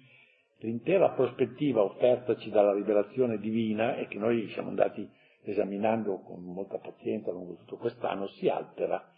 l'intera 0.59 1.11
prospettiva 1.11 1.83
offertaci 1.83 2.51
dalla 2.51 2.73
rivelazione 2.73 3.39
divina 3.39 3.97
e 3.97 4.07
che 4.07 4.19
noi 4.19 4.49
siamo 4.51 4.69
andati 4.69 5.11
esaminando 5.43 6.21
con 6.21 6.41
molta 6.41 6.79
pazienza 6.79 7.33
lungo 7.33 7.57
tutto 7.57 7.79
quest'anno, 7.79 8.29
si 8.29 8.49
altera 8.49 9.13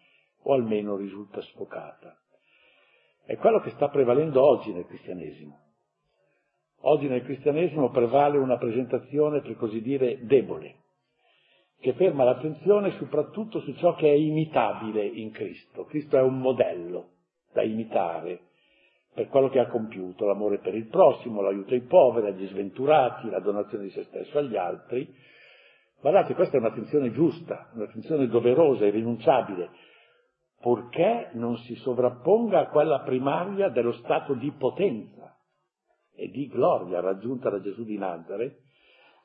o 0.45 0.55
almeno 0.55 0.97
risulta 0.97 1.43
sfocata. 1.43 2.19
È 3.29 3.37
quello 3.37 3.61
che 3.61 3.73
sta 3.73 3.89
prevalendo 3.91 4.43
oggi 4.43 4.73
nel 4.73 4.87
cristianesimo. 4.87 5.55
Oggi 6.81 7.09
nel 7.09 7.23
cristianesimo 7.25 7.91
prevale 7.91 8.39
una 8.39 8.57
presentazione, 8.57 9.43
per 9.43 9.55
così 9.57 9.83
dire, 9.83 10.25
debole, 10.25 10.77
che 11.79 11.93
ferma 11.93 12.25
l'attenzione 12.25 12.93
soprattutto 12.93 13.61
su 13.61 13.75
ciò 13.75 13.95
che 13.97 14.09
è 14.09 14.15
imitabile 14.15 15.05
in 15.05 15.31
Cristo. 15.33 15.85
Cristo 15.85 16.17
è 16.17 16.23
un 16.23 16.39
modello 16.39 17.09
da 17.53 17.61
imitare 17.61 18.45
per 19.13 19.29
quello 19.29 19.51
che 19.51 19.59
ha 19.59 19.67
compiuto, 19.67 20.25
l'amore 20.25 20.57
per 20.61 20.75
il 20.75 20.87
prossimo, 20.87 21.43
l'aiuto 21.43 21.75
ai 21.75 21.83
poveri, 21.83 22.29
agli 22.29 22.47
sventurati, 22.47 23.29
la 23.29 23.41
donazione 23.41 23.85
di 23.85 23.91
se 23.91 24.05
stesso 24.05 24.39
agli 24.39 24.57
altri. 24.57 25.07
Guardate, 26.01 26.33
questa 26.33 26.57
è 26.57 26.61
un'attenzione 26.61 27.13
giusta, 27.13 27.69
un'attenzione 27.75 28.27
doverosa, 28.27 28.87
irrinunciabile, 28.87 29.69
purché 30.61 31.31
non 31.33 31.57
si 31.59 31.75
sovrapponga 31.77 32.61
a 32.61 32.69
quella 32.69 33.01
primaria 33.01 33.69
dello 33.69 33.93
stato 33.93 34.35
di 34.35 34.51
potenza 34.53 35.37
e 36.15 36.29
di 36.31 36.49
gloria 36.49 37.01
raggiunta 37.01 37.49
da 37.49 37.61
Gesù 37.61 37.85
di 37.85 37.97
Nazareth, 37.97 38.59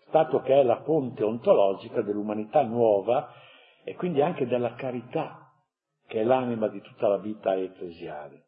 stato 0.08 0.42
che 0.42 0.60
è 0.60 0.64
la 0.64 0.84
fonte 0.84 1.24
ontologica 1.24 2.02
dell'umanità 2.02 2.62
nuova 2.62 3.34
e 3.84 3.96
quindi 3.96 4.22
anche 4.22 4.46
della 4.46 4.76
carità, 4.76 5.52
che 6.06 6.22
è 6.22 6.24
l'anima 6.24 6.68
di 6.68 6.82
tutta 6.82 7.08
la 7.08 7.18
vita 7.18 7.56
ecclesiale. 7.56 8.42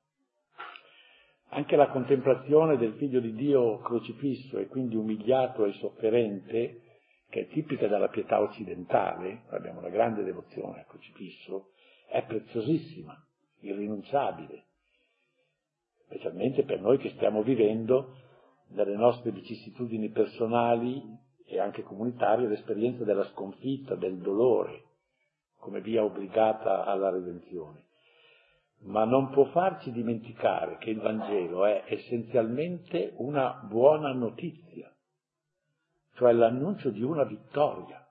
Anche 1.50 1.76
la 1.76 1.88
contemplazione 1.88 2.78
del 2.78 2.94
Figlio 2.94 3.20
di 3.20 3.34
Dio 3.34 3.80
crocifisso 3.80 4.60
e 4.60 4.68
quindi 4.68 4.96
umiliato 4.96 5.66
e 5.66 5.74
sofferente, 5.74 6.82
che 7.30 7.42
è 7.42 7.48
tipica 7.48 7.88
della 7.88 8.10
pietà 8.10 8.42
occidentale, 8.42 9.44
abbiamo 9.50 9.80
una 9.80 9.90
grande 9.90 10.24
devozione 10.24 10.80
al 10.80 10.86
crocifisso, 10.86 11.72
è 12.16 12.24
preziosissima, 12.24 13.14
irrinunciabile, 13.60 14.64
specialmente 16.06 16.64
per 16.64 16.80
noi 16.80 16.98
che 16.98 17.10
stiamo 17.10 17.44
vivendo 17.44 18.16
nelle 18.70 18.96
nostre 18.96 19.32
vicissitudini 19.32 20.10
personali 20.12 21.04
e 21.46 21.60
anche 21.60 21.84
comunitarie 21.84 22.48
l'esperienza 22.48 23.04
della 23.04 23.26
sconfitta, 23.26 23.96
del 23.96 24.20
dolore, 24.20 24.84
come 25.60 25.82
via 25.82 26.06
obbligata 26.06 26.86
alla 26.86 27.10
redenzione. 27.10 27.84
Ma 28.84 29.04
non 29.04 29.32
può 29.32 29.44
farci 29.48 29.92
dimenticare 29.92 30.78
che 30.78 30.92
il 30.92 31.02
Vangelo 31.02 31.66
è 31.66 31.84
essenzialmente 31.88 33.12
una 33.18 33.62
buona 33.68 34.14
notizia, 34.14 34.90
cioè 36.14 36.32
l'annuncio 36.32 36.92
di 36.92 37.04
una 37.04 37.26
vittoria, 37.26 38.08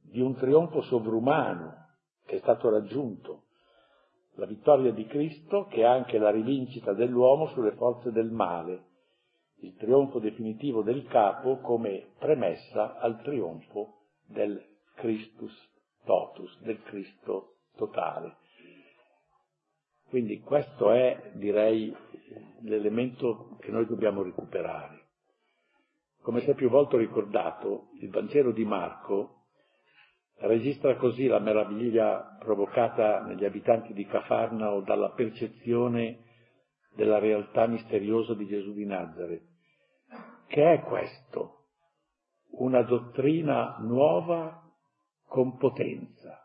di 0.00 0.20
un 0.20 0.36
trionfo 0.36 0.82
sovrumano 0.82 1.82
che 2.26 2.36
è 2.36 2.38
stato 2.38 2.70
raggiunto, 2.70 3.42
la 4.34 4.46
vittoria 4.46 4.92
di 4.92 5.06
Cristo 5.06 5.66
che 5.66 5.82
è 5.82 5.84
anche 5.84 6.18
la 6.18 6.30
rivincita 6.30 6.92
dell'uomo 6.92 7.48
sulle 7.48 7.72
forze 7.72 8.10
del 8.10 8.30
male, 8.30 8.84
il 9.60 9.76
trionfo 9.76 10.18
definitivo 10.18 10.82
del 10.82 11.06
capo 11.06 11.58
come 11.58 12.08
premessa 12.18 12.98
al 12.98 13.22
trionfo 13.22 14.00
del 14.26 14.62
Christus 14.94 15.52
totus, 16.04 16.60
del 16.62 16.82
Cristo 16.82 17.56
totale. 17.76 18.36
Quindi 20.08 20.40
questo 20.40 20.90
è, 20.90 21.32
direi, 21.34 21.94
l'elemento 22.60 23.56
che 23.60 23.70
noi 23.70 23.86
dobbiamo 23.86 24.22
recuperare. 24.22 25.02
Come 26.22 26.40
si 26.40 26.50
è 26.50 26.54
più 26.54 26.68
volte 26.68 26.96
ricordato, 26.96 27.88
il 28.00 28.10
Vangelo 28.10 28.52
di 28.52 28.64
Marco 28.64 29.43
registra 30.38 30.96
così 30.96 31.26
la 31.26 31.38
meraviglia 31.38 32.36
provocata 32.38 33.22
negli 33.22 33.44
abitanti 33.44 33.92
di 33.92 34.06
Cafarnao 34.06 34.80
dalla 34.80 35.10
percezione 35.10 36.22
della 36.94 37.18
realtà 37.18 37.66
misteriosa 37.66 38.34
di 38.34 38.46
Gesù 38.46 38.72
di 38.72 38.84
Nazareth. 38.84 39.42
Che 40.46 40.72
è 40.72 40.80
questo? 40.82 41.66
Una 42.58 42.82
dottrina 42.82 43.76
nuova 43.80 44.62
con 45.26 45.56
potenza. 45.56 46.40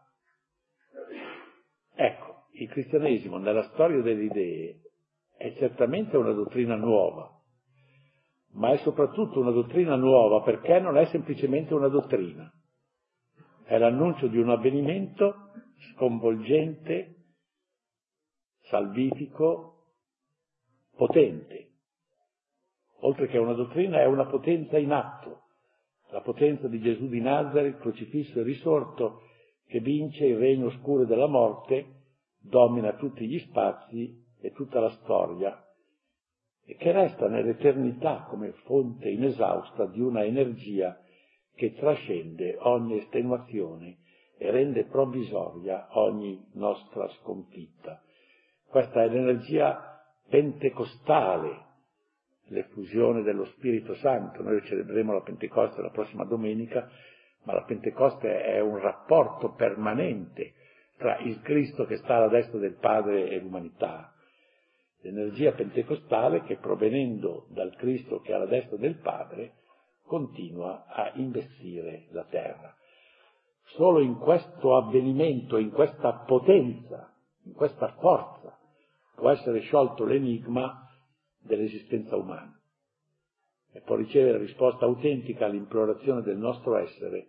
Ecco, 1.93 2.45
il 2.53 2.69
cristianesimo 2.69 3.37
nella 3.37 3.63
storia 3.73 4.01
delle 4.01 4.23
idee 4.23 4.81
è 5.37 5.53
certamente 5.57 6.17
una 6.17 6.31
dottrina 6.31 6.75
nuova, 6.75 7.29
ma 8.53 8.71
è 8.71 8.77
soprattutto 8.77 9.39
una 9.39 9.51
dottrina 9.51 9.95
nuova 9.95 10.41
perché 10.41 10.79
non 10.79 10.97
è 10.97 11.05
semplicemente 11.07 11.73
una 11.73 11.89
dottrina 11.89 12.51
è 13.69 13.77
l'annuncio 13.77 14.25
di 14.25 14.39
un 14.39 14.49
avvenimento 14.49 15.51
sconvolgente, 15.91 17.17
salvifico, 18.61 19.93
potente. 20.95 21.67
Oltre 23.01 23.27
che 23.27 23.37
una 23.37 23.53
dottrina 23.53 23.99
è 23.99 24.05
una 24.05 24.25
potenza 24.25 24.79
in 24.79 24.91
atto, 24.91 25.43
la 26.09 26.21
potenza 26.21 26.67
di 26.67 26.81
Gesù 26.81 27.09
di 27.09 27.21
Nazareth, 27.21 27.77
crocifisso 27.77 28.39
e 28.39 28.43
risorto, 28.43 29.21
che 29.67 29.79
vince 29.81 30.25
il 30.25 30.37
regno 30.37 30.65
oscuro 30.65 31.05
della 31.05 31.27
morte, 31.27 32.05
domina 32.39 32.93
tutti 32.93 33.27
gli 33.27 33.37
spazi 33.37 34.19
e 34.41 34.51
tutta 34.51 34.79
la 34.79 34.89
storia, 35.03 35.63
e 36.65 36.75
che 36.75 36.91
resta 36.91 37.27
nell'eternità 37.27 38.25
come 38.27 38.51
fonte 38.63 39.09
inesausta 39.09 39.85
di 39.85 40.01
una 40.01 40.23
energia 40.23 40.99
che 41.59 41.73
trascende 41.73 42.55
ogni 42.57 42.99
estenuazione 42.99 43.97
e 44.37 44.49
rende 44.49 44.85
provvisoria 44.85 45.89
ogni 45.91 46.41
nostra 46.53 47.05
sconfitta. 47.19 48.01
Questa 48.65 49.03
è 49.03 49.09
l'energia 49.09 50.01
pentecostale, 50.29 51.65
l'effusione 52.45 53.23
dello 53.23 53.43
Spirito 53.43 53.93
Santo. 53.95 54.41
Noi 54.41 54.63
celebreremo 54.63 55.11
la 55.11 55.19
Pentecoste 55.19 55.81
la 55.81 55.89
prossima 55.89 56.23
domenica, 56.23 56.89
ma 57.43 57.51
la 57.51 57.65
Pentecoste 57.65 58.41
è 58.41 58.61
un 58.61 58.79
rapporto 58.79 59.51
permanente 59.51 60.53
tra 60.95 61.17
il 61.17 61.41
Cristo 61.41 61.83
che 61.83 61.97
sta 61.97 62.15
alla 62.15 62.29
destra 62.29 62.57
del 62.57 62.77
Padre 62.79 63.27
e 63.27 63.37
l'umanità. 63.37 64.13
L'energia 65.01 65.51
pentecostale 65.51 66.43
che 66.43 66.55
provenendo 66.55 67.47
dal 67.49 67.75
Cristo 67.75 68.21
che 68.21 68.31
è 68.31 68.35
alla 68.35 68.45
destra 68.45 68.77
del 68.77 68.95
Padre 68.99 69.55
continua 70.09 70.87
a 70.87 71.11
investire 71.17 72.07
la 72.09 72.23
terra. 72.23 72.75
Solo 73.75 73.99
in 73.99 74.17
questo 74.17 74.75
avvenimento, 74.75 75.57
in 75.57 75.69
questa 75.69 76.11
potenza, 76.25 77.13
in 77.43 77.53
questa 77.53 77.93
forza, 77.99 78.57
può 79.13 79.29
essere 79.29 79.59
sciolto 79.59 80.05
l'enigma 80.05 80.89
dell'esistenza 81.37 82.15
umana 82.15 82.59
e 83.71 83.81
può 83.81 83.95
ricevere 83.95 84.39
risposta 84.39 84.85
autentica 84.85 85.45
all'implorazione 85.45 86.23
del 86.23 86.37
nostro 86.37 86.75
essere 86.77 87.27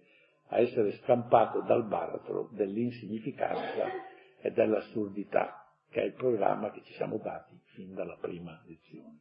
a 0.52 0.58
essere 0.58 0.92
scampato 1.02 1.60
dal 1.60 1.86
baratro 1.86 2.48
dell'insignificanza 2.52 3.86
e 4.40 4.50
dell'assurdità, 4.50 5.76
che 5.90 6.00
è 6.00 6.04
il 6.06 6.14
programma 6.14 6.70
che 6.70 6.82
ci 6.82 6.94
siamo 6.94 7.18
dati 7.18 7.60
fin 7.74 7.94
dalla 7.94 8.16
prima 8.20 8.60
lezione. 8.66 9.20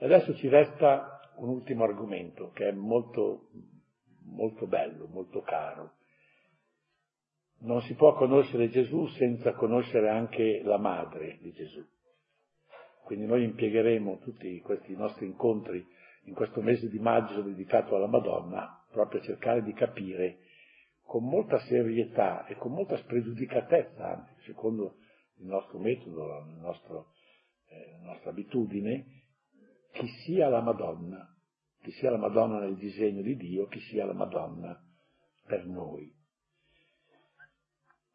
Adesso 0.00 0.34
ci 0.36 0.48
resta 0.48 1.17
un 1.38 1.48
ultimo 1.48 1.84
argomento 1.84 2.50
che 2.52 2.68
è 2.68 2.72
molto, 2.72 3.48
molto 4.24 4.66
bello, 4.66 5.06
molto 5.08 5.40
caro. 5.42 5.92
Non 7.60 7.82
si 7.82 7.94
può 7.94 8.14
conoscere 8.14 8.70
Gesù 8.70 9.06
senza 9.06 9.52
conoscere 9.54 10.08
anche 10.08 10.62
la 10.62 10.78
madre 10.78 11.38
di 11.40 11.52
Gesù. 11.52 11.84
Quindi 13.04 13.26
noi 13.26 13.44
impiegheremo 13.44 14.18
tutti 14.18 14.60
questi 14.60 14.94
nostri 14.94 15.26
incontri 15.26 15.84
in 16.24 16.34
questo 16.34 16.60
mese 16.60 16.88
di 16.88 16.98
maggio 16.98 17.40
dedicato 17.42 17.96
alla 17.96 18.06
Madonna 18.06 18.84
proprio 18.90 19.20
a 19.20 19.24
cercare 19.24 19.62
di 19.62 19.72
capire 19.72 20.40
con 21.02 21.24
molta 21.24 21.58
serietà 21.60 22.46
e 22.46 22.56
con 22.56 22.72
molta 22.72 22.96
spregiudicatezza, 22.98 24.12
anzi, 24.12 24.34
secondo 24.44 24.96
il 25.38 25.46
nostro 25.46 25.78
metodo, 25.78 26.26
la, 26.26 26.44
nostro, 26.60 27.12
eh, 27.70 27.98
la 28.02 28.12
nostra 28.12 28.30
abitudine, 28.30 29.17
chi 29.92 30.06
sia 30.24 30.48
la 30.48 30.60
Madonna, 30.60 31.34
chi 31.82 31.90
sia 31.92 32.10
la 32.10 32.18
Madonna 32.18 32.60
nel 32.60 32.76
disegno 32.76 33.22
di 33.22 33.36
Dio, 33.36 33.66
chi 33.66 33.80
sia 33.80 34.04
la 34.04 34.12
Madonna 34.12 34.80
per 35.46 35.66
noi. 35.66 36.14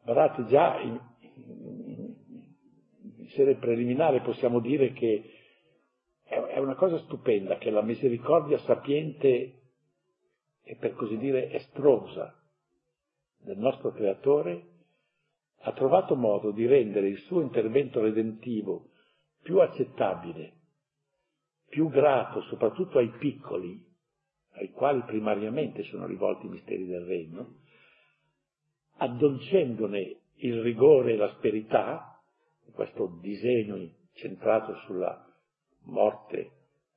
Guardate, 0.03 0.45
già 0.45 0.79
in, 0.79 0.99
in, 1.19 2.15
in 3.17 3.27
sede 3.29 3.55
preliminare 3.55 4.21
possiamo 4.21 4.59
dire 4.59 4.91
che 4.91 5.31
è, 6.23 6.36
è 6.36 6.59
una 6.59 6.75
cosa 6.75 6.97
stupenda 6.99 7.57
che 7.57 7.69
la 7.69 7.81
misericordia 7.81 8.57
sapiente 8.59 9.62
e 10.63 10.75
per 10.77 10.93
così 10.93 11.17
dire 11.17 11.51
estrosa 11.51 12.38
del 13.38 13.57
nostro 13.57 13.91
Creatore, 13.91 14.69
ha 15.65 15.73
trovato 15.73 16.15
modo 16.15 16.51
di 16.51 16.65
rendere 16.65 17.07
il 17.07 17.17
suo 17.19 17.41
intervento 17.41 18.01
redentivo 18.01 18.89
più 19.41 19.59
accettabile, 19.59 20.62
più 21.73 21.89
grato 21.89 22.41
soprattutto 22.43 22.99
ai 22.99 23.09
piccoli, 23.17 23.83
ai 24.57 24.69
quali 24.69 25.01
primariamente 25.07 25.81
sono 25.86 26.05
rivolti 26.05 26.45
i 26.45 26.49
misteri 26.49 26.86
del 26.86 27.03
regno, 27.03 27.55
addolcendone 28.97 30.17
il 30.36 30.62
rigore 30.62 31.13
e 31.13 31.15
l'asperità, 31.15 32.21
questo 32.73 33.17
disegno 33.19 33.89
centrato 34.13 34.75
sulla 34.86 35.25
morte, 35.86 36.51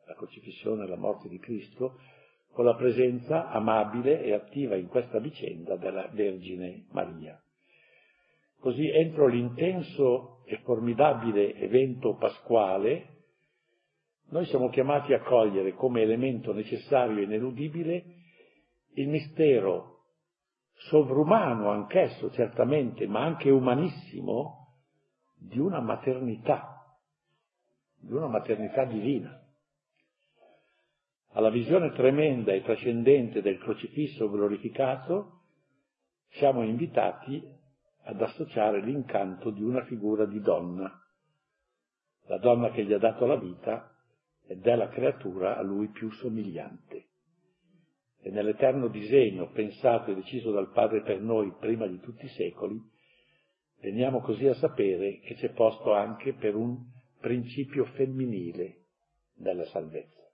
la 0.06 0.14
crocifissione 0.14 0.84
e 0.84 0.88
la 0.88 0.98
morte 0.98 1.30
di 1.30 1.38
Cristo, 1.38 1.98
con 2.52 2.66
la 2.66 2.74
presenza 2.74 3.48
amabile 3.48 4.22
e 4.24 4.34
attiva 4.34 4.76
in 4.76 4.88
questa 4.88 5.20
vicenda 5.20 5.76
della 5.76 6.08
Vergine 6.08 6.84
Maria. 6.90 7.42
Così 8.58 8.86
entro 8.90 9.26
l'intenso 9.26 10.42
e 10.44 10.58
formidabile 10.64 11.54
evento 11.54 12.16
pasquale, 12.16 13.15
noi 14.28 14.44
siamo 14.46 14.68
chiamati 14.70 15.12
a 15.12 15.20
cogliere 15.20 15.74
come 15.74 16.02
elemento 16.02 16.52
necessario 16.52 17.18
e 17.18 17.24
ineludibile 17.24 18.04
il 18.94 19.08
mistero 19.08 19.96
sovrumano 20.88 21.70
anch'esso 21.70 22.30
certamente, 22.32 23.06
ma 23.06 23.22
anche 23.22 23.50
umanissimo, 23.50 24.74
di 25.36 25.58
una 25.58 25.80
maternità, 25.80 26.98
di 27.98 28.12
una 28.12 28.26
maternità 28.26 28.84
divina. 28.84 29.40
Alla 31.32 31.50
visione 31.50 31.92
tremenda 31.92 32.52
e 32.52 32.62
trascendente 32.62 33.42
del 33.42 33.58
crocifisso 33.58 34.30
glorificato 34.30 35.42
siamo 36.30 36.62
invitati 36.62 37.42
ad 38.04 38.20
associare 38.20 38.80
l'incanto 38.80 39.50
di 39.50 39.62
una 39.62 39.84
figura 39.84 40.24
di 40.24 40.40
donna, 40.40 40.90
la 42.26 42.38
donna 42.38 42.70
che 42.70 42.84
gli 42.84 42.92
ha 42.92 42.98
dato 42.98 43.26
la 43.26 43.36
vita 43.36 43.95
ed 44.46 44.66
è 44.66 44.74
la 44.76 44.88
creatura 44.88 45.56
a 45.56 45.62
lui 45.62 45.88
più 45.88 46.10
somigliante 46.10 47.06
e 48.26 48.30
nell'eterno 48.30 48.88
disegno 48.88 49.52
pensato 49.52 50.10
e 50.10 50.16
deciso 50.16 50.50
dal 50.50 50.72
Padre 50.72 51.02
per 51.02 51.20
noi 51.20 51.54
prima 51.60 51.86
di 51.86 52.00
tutti 52.00 52.24
i 52.24 52.30
secoli, 52.30 52.76
veniamo 53.80 54.20
così 54.20 54.48
a 54.48 54.54
sapere 54.54 55.20
che 55.20 55.34
c'è 55.34 55.50
posto 55.50 55.92
anche 55.92 56.32
per 56.32 56.56
un 56.56 56.76
principio 57.20 57.84
femminile 57.94 58.86
della 59.32 59.64
salvezza. 59.66 60.28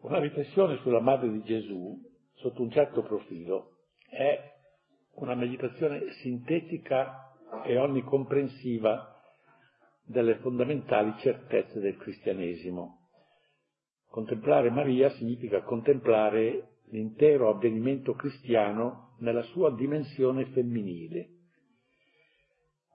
Una 0.00 0.20
riflessione 0.20 0.78
sulla 0.78 1.00
madre 1.00 1.30
di 1.32 1.42
Gesù, 1.42 2.00
sotto 2.36 2.62
un 2.62 2.70
certo 2.70 3.02
profilo, 3.02 3.80
è 4.08 4.40
una 5.16 5.34
meditazione 5.34 6.12
sintetica 6.22 7.36
e 7.64 7.76
onnicomprensiva 7.76 9.17
delle 10.08 10.36
fondamentali 10.36 11.14
certezze 11.18 11.80
del 11.80 11.96
cristianesimo. 11.98 13.08
Contemplare 14.10 14.70
Maria 14.70 15.10
significa 15.10 15.62
contemplare 15.62 16.78
l'intero 16.90 17.50
avvenimento 17.50 18.14
cristiano 18.14 19.16
nella 19.18 19.42
sua 19.42 19.70
dimensione 19.70 20.46
femminile. 20.46 21.28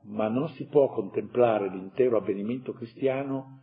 Ma 0.06 0.28
non 0.28 0.50
si 0.50 0.66
può 0.66 0.90
contemplare 0.90 1.70
l'intero 1.70 2.18
avvenimento 2.18 2.74
cristiano 2.74 3.62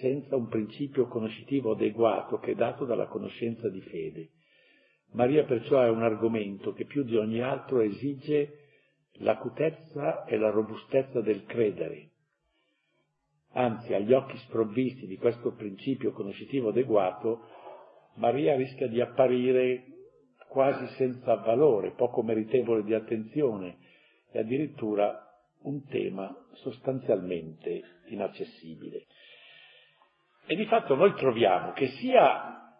senza 0.00 0.34
un 0.34 0.48
principio 0.48 1.06
conoscitivo 1.06 1.72
adeguato 1.72 2.38
che 2.38 2.52
è 2.52 2.54
dato 2.54 2.84
dalla 2.84 3.06
conoscenza 3.06 3.68
di 3.68 3.80
fede. 3.80 4.30
Maria 5.12 5.44
perciò 5.44 5.80
è 5.82 5.88
un 5.88 6.02
argomento 6.02 6.72
che 6.72 6.84
più 6.84 7.04
di 7.04 7.16
ogni 7.16 7.40
altro 7.40 7.80
esige 7.80 8.58
l'acutezza 9.18 10.24
e 10.24 10.36
la 10.36 10.50
robustezza 10.50 11.20
del 11.20 11.44
credere, 11.44 12.11
Anzi, 13.54 13.92
agli 13.92 14.12
occhi 14.12 14.36
sprovvisti 14.38 15.06
di 15.06 15.18
questo 15.18 15.52
principio 15.54 16.12
conoscitivo 16.12 16.70
adeguato, 16.70 17.48
Maria 18.14 18.56
rischia 18.56 18.88
di 18.88 19.00
apparire 19.00 19.84
quasi 20.48 20.86
senza 20.94 21.34
valore, 21.36 21.92
poco 21.92 22.22
meritevole 22.22 22.82
di 22.82 22.94
attenzione 22.94 23.78
e 24.30 24.38
addirittura 24.38 25.26
un 25.62 25.86
tema 25.86 26.34
sostanzialmente 26.54 28.00
inaccessibile. 28.08 29.06
E 30.46 30.56
di 30.56 30.66
fatto 30.66 30.94
noi 30.94 31.14
troviamo 31.14 31.72
che 31.72 31.88
sia 31.88 32.74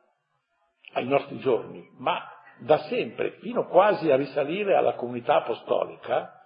ai 0.94 1.06
nostri 1.06 1.38
giorni, 1.38 1.86
ma 1.98 2.18
da 2.60 2.78
sempre, 2.88 3.38
fino 3.40 3.66
quasi 3.68 4.10
a 4.10 4.16
risalire 4.16 4.74
alla 4.74 4.94
comunità 4.94 5.36
apostolica, 5.36 6.44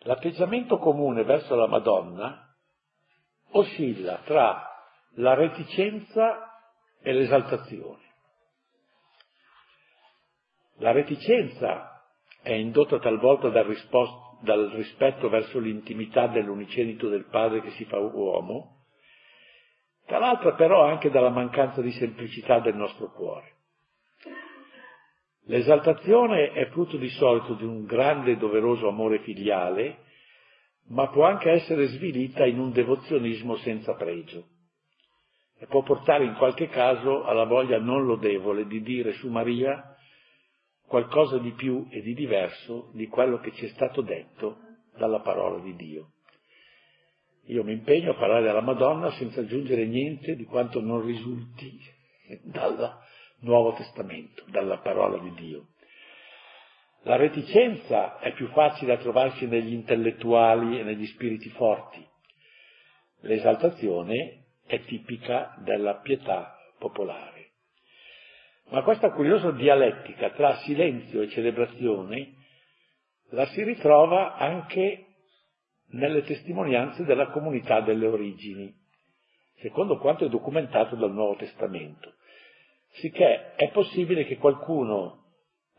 l'atteggiamento 0.00 0.78
comune 0.78 1.22
verso 1.24 1.54
la 1.54 1.66
Madonna 1.66 2.41
oscilla 3.52 4.20
tra 4.24 4.68
la 5.16 5.34
reticenza 5.34 6.52
e 7.02 7.12
l'esaltazione. 7.12 8.00
La 10.78 10.92
reticenza 10.92 12.02
è 12.42 12.52
indotta 12.52 12.98
talvolta 12.98 13.48
dal, 13.48 13.64
risposto, 13.64 14.38
dal 14.42 14.70
rispetto 14.70 15.28
verso 15.28 15.58
l'intimità 15.58 16.26
dell'unicenito 16.26 17.08
del 17.08 17.26
Padre 17.26 17.60
che 17.60 17.70
si 17.70 17.84
fa 17.84 17.98
uomo, 17.98 18.86
dall'altra 20.06 20.54
però 20.54 20.84
anche 20.84 21.10
dalla 21.10 21.30
mancanza 21.30 21.80
di 21.80 21.92
semplicità 21.92 22.58
del 22.60 22.74
nostro 22.74 23.12
cuore. 23.12 23.50
L'esaltazione 25.46 26.52
è 26.52 26.68
frutto 26.70 26.96
di 26.96 27.08
solito 27.10 27.54
di 27.54 27.64
un 27.64 27.84
grande 27.84 28.32
e 28.32 28.36
doveroso 28.36 28.88
amore 28.88 29.20
filiale 29.20 30.10
ma 30.88 31.08
può 31.08 31.24
anche 31.24 31.50
essere 31.50 31.86
svilita 31.86 32.44
in 32.44 32.58
un 32.58 32.72
devozionismo 32.72 33.56
senza 33.56 33.94
pregio 33.94 34.46
e 35.58 35.66
può 35.66 35.82
portare 35.82 36.24
in 36.24 36.34
qualche 36.34 36.68
caso 36.68 37.24
alla 37.24 37.44
voglia 37.44 37.78
non 37.78 38.04
lodevole 38.04 38.66
di 38.66 38.82
dire 38.82 39.12
su 39.12 39.28
Maria 39.28 39.94
qualcosa 40.86 41.38
di 41.38 41.52
più 41.52 41.86
e 41.88 42.02
di 42.02 42.14
diverso 42.14 42.90
di 42.94 43.06
quello 43.06 43.38
che 43.38 43.52
ci 43.52 43.66
è 43.66 43.68
stato 43.68 44.02
detto 44.02 44.58
dalla 44.96 45.20
parola 45.20 45.62
di 45.62 45.74
Dio. 45.76 46.14
Io 47.46 47.64
mi 47.64 47.72
impegno 47.72 48.10
a 48.10 48.14
parlare 48.14 48.42
della 48.42 48.60
Madonna 48.60 49.10
senza 49.12 49.40
aggiungere 49.40 49.86
niente 49.86 50.34
di 50.34 50.44
quanto 50.44 50.80
non 50.80 51.04
risulti 51.04 51.78
dal 52.42 52.98
Nuovo 53.40 53.72
Testamento, 53.74 54.44
dalla 54.48 54.78
parola 54.78 55.18
di 55.18 55.32
Dio. 55.34 55.68
La 57.04 57.16
reticenza 57.16 58.18
è 58.18 58.32
più 58.32 58.46
facile 58.48 58.94
da 58.94 59.02
trovarsi 59.02 59.46
negli 59.46 59.72
intellettuali 59.72 60.78
e 60.78 60.84
negli 60.84 61.06
spiriti 61.06 61.48
forti. 61.50 62.06
L'esaltazione 63.22 64.44
è 64.64 64.80
tipica 64.84 65.56
della 65.64 65.96
pietà 65.96 66.56
popolare. 66.78 67.50
Ma 68.70 68.82
questa 68.82 69.10
curiosa 69.10 69.50
dialettica 69.50 70.30
tra 70.30 70.56
silenzio 70.58 71.22
e 71.22 71.28
celebrazione 71.28 72.34
la 73.30 73.46
si 73.46 73.62
ritrova 73.64 74.36
anche 74.36 75.06
nelle 75.88 76.22
testimonianze 76.22 77.04
della 77.04 77.30
comunità 77.30 77.80
delle 77.80 78.06
origini, 78.06 78.72
secondo 79.60 79.98
quanto 79.98 80.24
è 80.24 80.28
documentato 80.28 80.94
dal 80.96 81.12
Nuovo 81.12 81.36
Testamento. 81.36 82.14
Sicché 82.92 83.54
è 83.54 83.70
possibile 83.70 84.24
che 84.24 84.36
qualcuno 84.36 85.21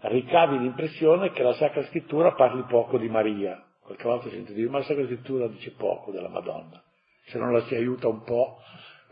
ricavi 0.03 0.59
l'impressione 0.59 1.31
che 1.31 1.43
la 1.43 1.53
Sacra 1.53 1.83
Scrittura 1.85 2.33
parli 2.33 2.63
poco 2.63 2.97
di 2.97 3.09
Maria. 3.09 3.63
Qualche 3.81 4.03
volta 4.03 4.29
sento 4.29 4.53
dire, 4.53 4.69
ma 4.69 4.79
la 4.79 4.83
Sacra 4.83 5.05
Scrittura 5.05 5.47
dice 5.47 5.71
poco 5.71 6.11
della 6.11 6.29
Madonna, 6.29 6.81
se 7.25 7.37
non 7.37 7.51
la 7.51 7.61
si 7.61 7.75
aiuta 7.75 8.07
un 8.07 8.23
po', 8.23 8.59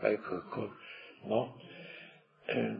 ecco, 0.00 0.42
no? 1.24 1.56
Eh, 2.46 2.76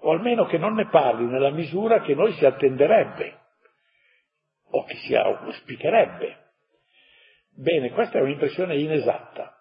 o 0.00 0.10
almeno 0.10 0.46
che 0.46 0.58
non 0.58 0.74
ne 0.74 0.88
parli 0.88 1.24
nella 1.24 1.50
misura 1.50 2.00
che 2.00 2.14
noi 2.14 2.32
si 2.32 2.44
attenderebbe, 2.44 3.38
o 4.70 4.84
che 4.84 4.96
si 4.96 5.14
auspicherebbe. 5.14 6.44
Bene, 7.54 7.90
questa 7.90 8.18
è 8.18 8.22
un'impressione 8.22 8.76
inesatta. 8.76 9.54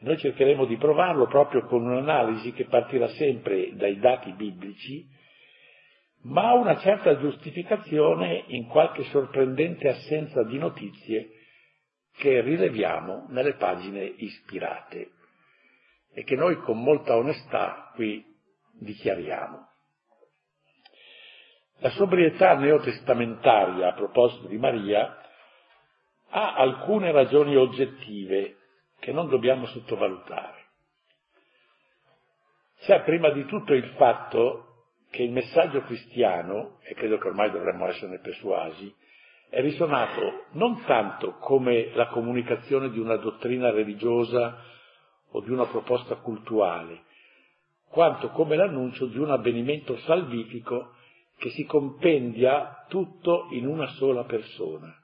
Noi 0.00 0.16
cercheremo 0.16 0.64
di 0.64 0.76
provarlo 0.76 1.26
proprio 1.26 1.66
con 1.66 1.84
un'analisi 1.84 2.52
che 2.52 2.64
partirà 2.64 3.06
sempre 3.08 3.74
dai 3.74 3.98
dati 3.98 4.32
biblici, 4.32 5.06
ma 6.22 6.48
ha 6.48 6.54
una 6.54 6.78
certa 6.78 7.18
giustificazione 7.18 8.44
in 8.48 8.66
qualche 8.66 9.04
sorprendente 9.04 9.88
assenza 9.88 10.42
di 10.44 10.58
notizie 10.58 11.30
che 12.16 12.42
rileviamo 12.42 13.26
nelle 13.28 13.54
pagine 13.54 14.04
ispirate 14.04 15.12
e 16.12 16.24
che 16.24 16.36
noi 16.36 16.56
con 16.60 16.82
molta 16.82 17.16
onestà 17.16 17.92
qui 17.94 18.22
dichiariamo. 18.72 19.68
La 21.78 21.90
sobrietà 21.90 22.54
neotestamentaria 22.56 23.88
a 23.88 23.94
proposito 23.94 24.48
di 24.48 24.58
Maria 24.58 25.16
ha 26.28 26.54
alcune 26.54 27.10
ragioni 27.10 27.56
oggettive 27.56 28.56
che 28.98 29.12
non 29.12 29.28
dobbiamo 29.28 29.64
sottovalutare. 29.66 30.58
C'è 32.80 33.02
prima 33.02 33.30
di 33.30 33.46
tutto 33.46 33.72
il 33.72 33.94
fatto 33.96 34.69
che 35.10 35.22
il 35.22 35.32
messaggio 35.32 35.82
cristiano, 35.82 36.78
e 36.82 36.94
credo 36.94 37.18
che 37.18 37.28
ormai 37.28 37.50
dovremmo 37.50 37.86
esserne 37.86 38.20
persuasi, 38.20 38.94
è 39.48 39.60
risuonato 39.60 40.46
non 40.52 40.82
tanto 40.84 41.36
come 41.38 41.92
la 41.94 42.06
comunicazione 42.08 42.90
di 42.90 43.00
una 43.00 43.16
dottrina 43.16 43.70
religiosa 43.70 44.62
o 45.32 45.40
di 45.40 45.50
una 45.50 45.66
proposta 45.66 46.14
cultuale, 46.16 47.02
quanto 47.88 48.30
come 48.30 48.54
l'annuncio 48.54 49.06
di 49.06 49.18
un 49.18 49.30
avvenimento 49.30 49.96
salvifico 49.98 50.94
che 51.36 51.50
si 51.50 51.64
compendia 51.64 52.86
tutto 52.88 53.48
in 53.50 53.66
una 53.66 53.88
sola 53.94 54.24
persona. 54.24 54.94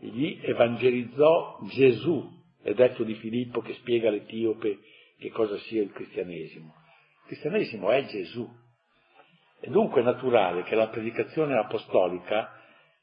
Egli 0.00 0.40
evangelizzò 0.42 1.58
Gesù, 1.70 2.34
è 2.62 2.72
detto 2.72 3.04
di 3.04 3.14
Filippo 3.14 3.60
che 3.60 3.74
spiega 3.74 4.08
all'Etiope 4.08 4.78
che 5.18 5.30
cosa 5.30 5.58
sia 5.58 5.82
il 5.82 5.92
cristianesimo. 5.92 6.74
Il 7.22 7.26
cristianesimo 7.26 7.90
è 7.90 8.04
Gesù. 8.06 8.48
È 9.66 9.70
dunque 9.70 10.00
naturale 10.00 10.62
che 10.62 10.76
la 10.76 10.86
predicazione 10.90 11.58
apostolica 11.58 12.52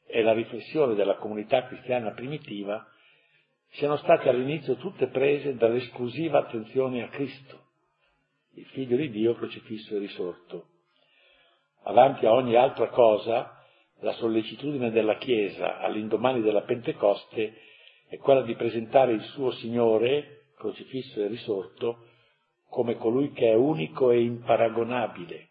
e 0.06 0.22
la 0.22 0.32
riflessione 0.32 0.94
della 0.94 1.16
comunità 1.16 1.66
cristiana 1.66 2.12
primitiva 2.12 2.82
siano 3.72 3.98
state 3.98 4.30
all'inizio 4.30 4.76
tutte 4.76 5.08
prese 5.08 5.56
dall'esclusiva 5.56 6.38
attenzione 6.38 7.02
a 7.02 7.08
Cristo, 7.08 7.66
il 8.54 8.64
figlio 8.68 8.96
di 8.96 9.10
Dio 9.10 9.34
crocifisso 9.34 9.94
e 9.94 9.98
risorto. 9.98 10.68
Avanti 11.82 12.24
a 12.24 12.32
ogni 12.32 12.56
altra 12.56 12.88
cosa, 12.88 13.62
la 14.00 14.12
sollecitudine 14.12 14.90
della 14.90 15.18
Chiesa 15.18 15.80
all'indomani 15.80 16.40
della 16.40 16.62
Pentecoste 16.62 17.58
è 18.08 18.16
quella 18.16 18.40
di 18.40 18.54
presentare 18.54 19.12
il 19.12 19.22
suo 19.34 19.50
Signore, 19.50 20.46
crocifisso 20.56 21.20
e 21.20 21.26
risorto, 21.26 22.06
come 22.70 22.96
colui 22.96 23.32
che 23.32 23.50
è 23.50 23.54
unico 23.54 24.12
e 24.12 24.22
imparagonabile 24.22 25.48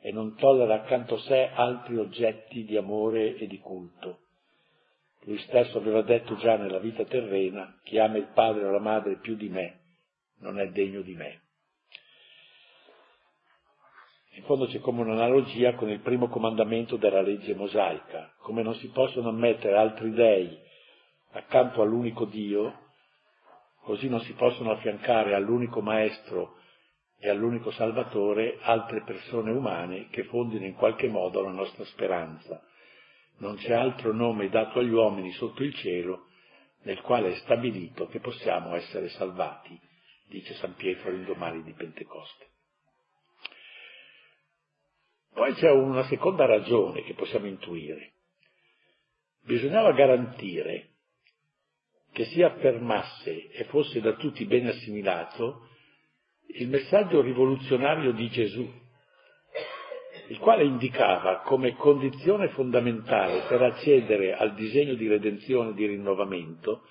e 0.00 0.12
non 0.12 0.34
tollera 0.36 0.74
accanto 0.74 1.16
a 1.16 1.20
sé 1.20 1.50
altri 1.52 1.96
oggetti 1.96 2.64
di 2.64 2.76
amore 2.76 3.36
e 3.36 3.46
di 3.46 3.58
culto. 3.58 4.20
Lui 5.24 5.38
stesso 5.38 5.78
aveva 5.78 6.02
detto 6.02 6.36
già 6.36 6.56
nella 6.56 6.78
vita 6.78 7.04
terrena, 7.04 7.78
chi 7.84 7.98
ama 7.98 8.16
il 8.16 8.28
padre 8.32 8.64
o 8.64 8.70
la 8.70 8.80
madre 8.80 9.18
più 9.18 9.36
di 9.36 9.48
me 9.48 9.80
non 10.38 10.58
è 10.58 10.68
degno 10.68 11.02
di 11.02 11.14
me. 11.14 11.42
In 14.34 14.44
fondo 14.44 14.66
c'è 14.66 14.78
come 14.78 15.02
un'analogia 15.02 15.74
con 15.74 15.90
il 15.90 16.00
primo 16.00 16.28
comandamento 16.28 16.96
della 16.96 17.20
legge 17.20 17.54
mosaica, 17.54 18.32
come 18.38 18.62
non 18.62 18.74
si 18.76 18.88
possono 18.88 19.28
ammettere 19.28 19.76
altri 19.76 20.12
dei 20.12 20.58
accanto 21.32 21.82
all'unico 21.82 22.24
Dio, 22.24 22.88
così 23.82 24.08
non 24.08 24.20
si 24.20 24.32
possono 24.34 24.70
affiancare 24.70 25.34
all'unico 25.34 25.82
Maestro 25.82 26.59
e 27.22 27.28
all'unico 27.28 27.70
Salvatore 27.70 28.56
altre 28.62 29.02
persone 29.02 29.50
umane 29.52 30.08
che 30.08 30.24
fondino 30.24 30.64
in 30.64 30.74
qualche 30.74 31.06
modo 31.06 31.42
la 31.42 31.52
nostra 31.52 31.84
speranza. 31.84 32.64
Non 33.38 33.56
c'è 33.56 33.74
altro 33.74 34.12
nome 34.12 34.48
dato 34.48 34.78
agli 34.78 34.90
uomini 34.90 35.30
sotto 35.32 35.62
il 35.62 35.74
cielo 35.74 36.28
nel 36.82 37.00
quale 37.02 37.32
è 37.32 37.34
stabilito 37.36 38.06
che 38.06 38.20
possiamo 38.20 38.74
essere 38.74 39.10
salvati, 39.10 39.78
dice 40.28 40.54
San 40.54 40.74
Pietro 40.74 41.10
all'indomani 41.10 41.62
di 41.62 41.72
Pentecoste. 41.72 42.48
Poi 45.34 45.52
c'è 45.54 45.70
una 45.70 46.04
seconda 46.04 46.46
ragione 46.46 47.02
che 47.02 47.14
possiamo 47.14 47.46
intuire. 47.46 48.14
Bisognava 49.42 49.92
garantire 49.92 50.88
che 52.12 52.24
si 52.26 52.42
affermasse 52.42 53.50
e 53.50 53.64
fosse 53.64 54.00
da 54.00 54.14
tutti 54.14 54.44
ben 54.46 54.66
assimilato 54.66 55.68
il 56.54 56.68
messaggio 56.68 57.20
rivoluzionario 57.20 58.12
di 58.12 58.28
Gesù, 58.28 58.68
il 60.28 60.38
quale 60.38 60.64
indicava 60.64 61.40
come 61.40 61.74
condizione 61.74 62.48
fondamentale 62.50 63.46
per 63.48 63.62
accedere 63.62 64.34
al 64.34 64.54
disegno 64.54 64.94
di 64.94 65.08
redenzione 65.08 65.70
e 65.70 65.74
di 65.74 65.86
rinnovamento 65.86 66.82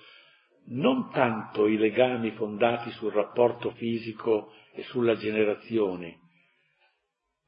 non 0.66 1.10
tanto 1.10 1.66
i 1.66 1.76
legami 1.76 2.32
fondati 2.32 2.90
sul 2.92 3.12
rapporto 3.12 3.70
fisico 3.72 4.52
e 4.72 4.82
sulla 4.84 5.16
generazione, 5.16 6.18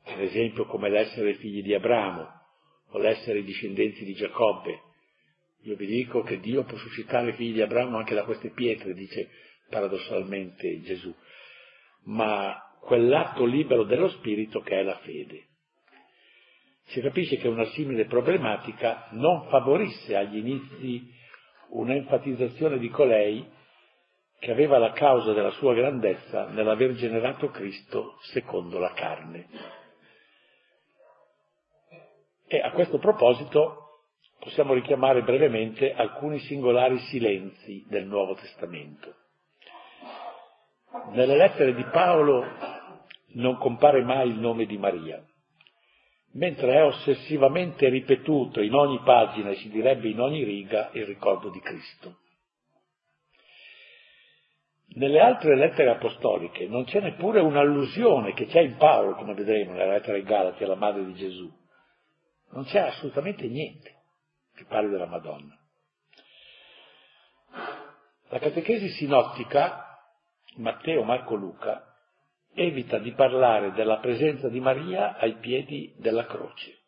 per 0.03 0.21
esempio 0.23 0.65
come 0.67 0.89
l'essere 0.89 1.35
figli 1.35 1.63
di 1.63 1.75
Abramo 1.75 2.27
o 2.91 2.99
l'essere 2.99 3.43
discendenti 3.43 4.05
di 4.05 4.15
Giacobbe. 4.15 4.81
Io 5.65 5.77
vi 5.77 5.87
dico 5.87 6.23
che 6.23 6.41
Dio 6.41 6.65
può 6.65 6.77
suscitare 6.77 7.35
figli 7.35 7.53
di 7.53 7.63
Abramo 7.63 7.97
anche 7.97 8.15
da 8.15 8.25
queste 8.25 8.51
pietre, 8.51 8.95
dice 8.95 9.29
paradossalmente 9.69 10.81
Gesù, 10.83 11.15
ma 12.05 12.57
quell'atto 12.81 13.45
libero 13.45 13.85
dello 13.85 14.09
spirito 14.09 14.61
che 14.61 14.81
è 14.81 14.83
la 14.83 14.97
fede. 14.99 15.49
Si 16.87 17.01
capisce 17.01 17.37
che 17.37 17.49
una 17.49 17.65
simile 17.67 18.07
problematica 18.07 19.09
non 19.13 19.49
favorisse 19.49 20.17
agli 20.17 20.39
inizi 20.39 21.11
un'enfatizzazione 21.69 22.79
di 22.79 22.89
colei 22.91 23.49
che 24.39 24.51
aveva 24.51 24.79
la 24.79 24.91
causa 24.91 25.33
della 25.33 25.53
sua 25.53 25.73
grandezza 25.73 26.49
nell'aver 26.49 26.95
generato 26.95 27.49
Cristo 27.51 28.19
secondo 28.33 28.79
la 28.79 28.93
carne. 28.93 29.47
E 32.49 32.59
a 32.59 32.73
questo 32.73 32.99
proposito 32.99 34.01
possiamo 34.41 34.75
richiamare 34.75 35.23
brevemente 35.23 35.95
alcuni 35.95 36.41
singolari 36.41 36.99
silenzi 36.99 37.87
del 37.89 38.07
Nuovo 38.07 38.35
Testamento. 38.35 39.15
Nelle 41.13 41.37
lettere 41.37 41.75
di 41.75 41.85
Paolo 41.85 42.45
non 43.35 43.57
compare 43.57 44.03
mai 44.03 44.29
il 44.29 44.39
nome 44.39 44.67
di 44.67 44.77
Maria, 44.77 45.25
mentre 46.33 46.75
è 46.75 46.85
ossessivamente 46.85 47.89
ripetuto 47.89 48.61
in 48.61 48.75
ogni 48.75 49.01
pagina 49.03 49.51
e 49.51 49.57
si 49.57 49.71
direbbe 49.71 50.09
in 50.09 50.21
ogni 50.21 50.45
riga 50.45 50.91
il 50.93 51.07
ricordo 51.07 51.49
di 51.49 51.61
Cristo. 51.61 52.19
Nelle 54.95 55.21
altre 55.21 55.57
lettere 55.57 55.89
apostoliche 55.89 56.67
non 56.67 56.85
c'è 56.85 57.01
neppure 57.01 57.41
un'allusione 57.41 58.35
che 58.35 58.45
c'è 58.47 58.61
in 58.61 58.77
Paolo, 58.77 59.15
come 59.15 59.33
vedremo 59.33 59.73
nella 59.73 59.93
lettera 59.93 60.19
ai 60.19 60.23
Galati, 60.23 60.65
alla 60.65 60.75
madre 60.75 61.07
di 61.07 61.15
Gesù. 61.15 61.51
Non 62.51 62.65
c'è 62.65 62.81
assolutamente 62.81 63.49
niente 63.49 64.03
che 64.55 64.67
parli 64.67 64.91
della 64.91 65.07
Madonna. 65.07 65.59
La 68.29 68.39
catechesi 68.39 68.89
sinottica 68.91 69.92
Matteo, 70.57 71.03
Marco, 71.03 71.35
Luca, 71.35 71.93
evita 72.55 72.99
di 72.99 73.13
parlare 73.13 73.73
della 73.73 73.99
presenza 73.99 74.49
di 74.49 74.61
Maria 74.61 75.17
ai 75.17 75.37
piedi 75.37 75.95
della 75.99 76.27
croce. 76.27 76.79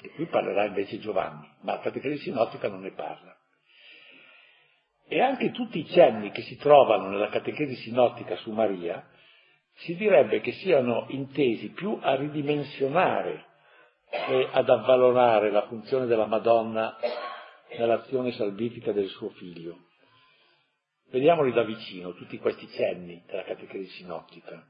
E 0.00 0.10
qui 0.10 0.26
parlerà 0.26 0.66
invece 0.66 0.98
Giovanni, 0.98 1.48
ma 1.62 1.78
Catechesi 1.78 2.18
Sinottica 2.18 2.68
non 2.68 2.82
ne 2.82 2.92
parla. 2.92 3.34
E 5.08 5.20
anche 5.20 5.52
tutti 5.52 5.78
i 5.78 5.86
cenni 5.86 6.30
che 6.30 6.42
si 6.42 6.56
trovano 6.56 7.08
nella 7.08 7.28
Catechesi 7.28 7.76
Sinottica 7.76 8.36
su 8.36 8.50
Maria 8.50 9.08
si 9.76 9.94
direbbe 9.94 10.40
che 10.40 10.52
siano 10.52 11.06
intesi 11.10 11.70
più 11.70 11.98
a 12.00 12.14
ridimensionare 12.16 13.44
che 14.08 14.48
ad 14.50 14.68
avvalorare 14.68 15.50
la 15.50 15.66
funzione 15.66 16.06
della 16.06 16.26
Madonna 16.26 16.96
nell'azione 17.78 18.32
salvifica 18.32 18.92
del 18.92 19.08
suo 19.08 19.30
figlio. 19.30 19.85
Vediamoli 21.08 21.52
da 21.52 21.62
vicino, 21.62 22.14
tutti 22.14 22.38
questi 22.38 22.68
cenni 22.68 23.22
della 23.26 23.44
catechesi 23.44 23.88
sinottica. 23.96 24.66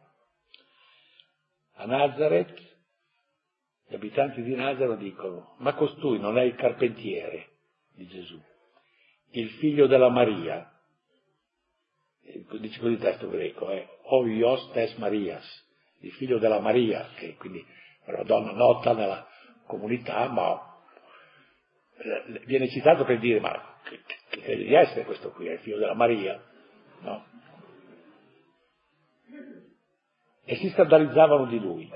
A 1.77 1.87
Nazareth, 1.87 2.55
gli 3.89 3.95
abitanti 3.95 4.43
di 4.43 4.55
Nazareth 4.55 4.99
dicono, 4.99 5.55
ma 5.59 5.75
costui 5.75 6.19
non 6.19 6.39
è 6.39 6.43
il 6.43 6.55
carpentiere 6.55 7.49
di 7.95 8.07
Gesù, 8.07 8.41
il 9.31 9.51
figlio 9.53 9.87
della 9.87 10.11
Maria, 10.11 10.71
dice 12.59 12.81
così 12.81 12.93
il 12.93 12.99
testo 12.99 13.29
greco, 13.29 13.69
è 13.69 13.87
Oios 14.05 14.71
tes 14.73 14.95
Marias, 14.97 15.45
il 16.01 16.13
figlio 16.13 16.39
della 16.39 16.61
Maria, 16.61 17.09
che 17.17 17.35
quindi 17.37 17.65
è 18.05 18.11
una 18.11 18.25
donna 18.25 18.53
nota 18.53 18.93
nella 18.93 19.27
comunità, 19.67 20.29
ma 20.29 20.61
eh, 21.99 22.41
viene 22.45 22.69
citato 22.69 23.05
per 23.05 23.19
dire, 23.19 23.41
ma 23.41 23.76
che, 23.89 24.03
che 24.29 24.41
crede 24.41 24.65
di 24.65 24.75
essere 24.75 25.05
questo 25.05 25.31
qui, 25.31 25.47
è 25.47 25.53
il 25.53 25.59
figlio 25.61 25.79
della 25.79 25.95
Maria, 25.95 26.43
no? 27.01 27.25
E 30.45 30.57
si 30.57 30.69
scandalizzavano 30.71 31.47
di 31.47 31.59
lui. 31.59 31.91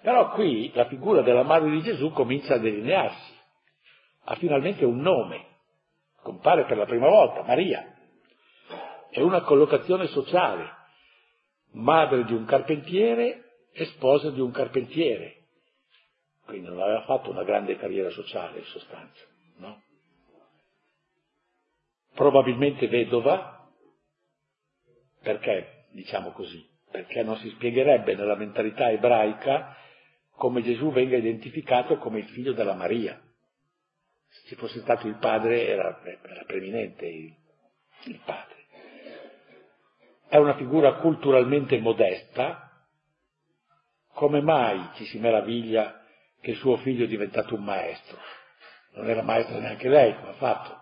Però 0.00 0.30
qui 0.32 0.70
la 0.74 0.86
figura 0.86 1.22
della 1.22 1.42
madre 1.42 1.70
di 1.70 1.82
Gesù 1.82 2.10
comincia 2.12 2.54
a 2.54 2.58
delinearsi, 2.58 3.32
ha 4.24 4.34
finalmente 4.36 4.84
un 4.84 4.98
nome, 4.98 5.46
compare 6.22 6.64
per 6.64 6.76
la 6.76 6.86
prima 6.86 7.08
volta, 7.08 7.42
Maria. 7.42 7.86
È 9.10 9.20
una 9.20 9.42
collocazione 9.42 10.06
sociale, 10.08 10.70
madre 11.72 12.24
di 12.24 12.32
un 12.32 12.44
carpentiere 12.44 13.66
e 13.72 13.84
sposa 13.86 14.30
di 14.30 14.40
un 14.40 14.50
carpentiere. 14.50 15.36
Quindi 16.46 16.68
non 16.68 16.80
aveva 16.80 17.02
fatto 17.02 17.30
una 17.30 17.44
grande 17.44 17.76
carriera 17.76 18.10
sociale 18.10 18.58
in 18.58 18.64
sostanza, 18.64 19.24
no? 19.58 19.82
Probabilmente 22.14 22.88
vedova, 22.88 23.68
perché 25.22 25.86
diciamo 25.92 26.32
così? 26.32 26.70
perché 26.92 27.22
non 27.22 27.36
si 27.38 27.48
spiegherebbe 27.50 28.14
nella 28.14 28.36
mentalità 28.36 28.90
ebraica 28.90 29.74
come 30.36 30.62
Gesù 30.62 30.92
venga 30.92 31.16
identificato 31.16 31.96
come 31.96 32.18
il 32.18 32.28
figlio 32.28 32.52
della 32.52 32.74
Maria. 32.74 33.20
Se 34.28 34.48
ci 34.48 34.54
fosse 34.54 34.80
stato 34.80 35.08
il 35.08 35.16
padre 35.16 35.66
era, 35.66 36.00
era 36.04 36.44
preeminente 36.46 37.06
il, 37.06 37.34
il 38.04 38.20
padre. 38.24 38.56
È 40.28 40.36
una 40.36 40.54
figura 40.56 40.94
culturalmente 40.94 41.78
modesta, 41.78 42.70
come 44.14 44.40
mai 44.40 44.90
ci 44.94 45.06
si 45.06 45.18
meraviglia 45.18 46.04
che 46.40 46.54
suo 46.54 46.76
figlio 46.78 47.04
è 47.04 47.08
diventato 47.08 47.54
un 47.54 47.64
maestro? 47.64 48.18
Non 48.94 49.08
era 49.08 49.22
maestro 49.22 49.58
neanche 49.58 49.88
lei, 49.88 50.14
come 50.16 50.30
ha 50.30 50.34
fatto? 50.34 50.81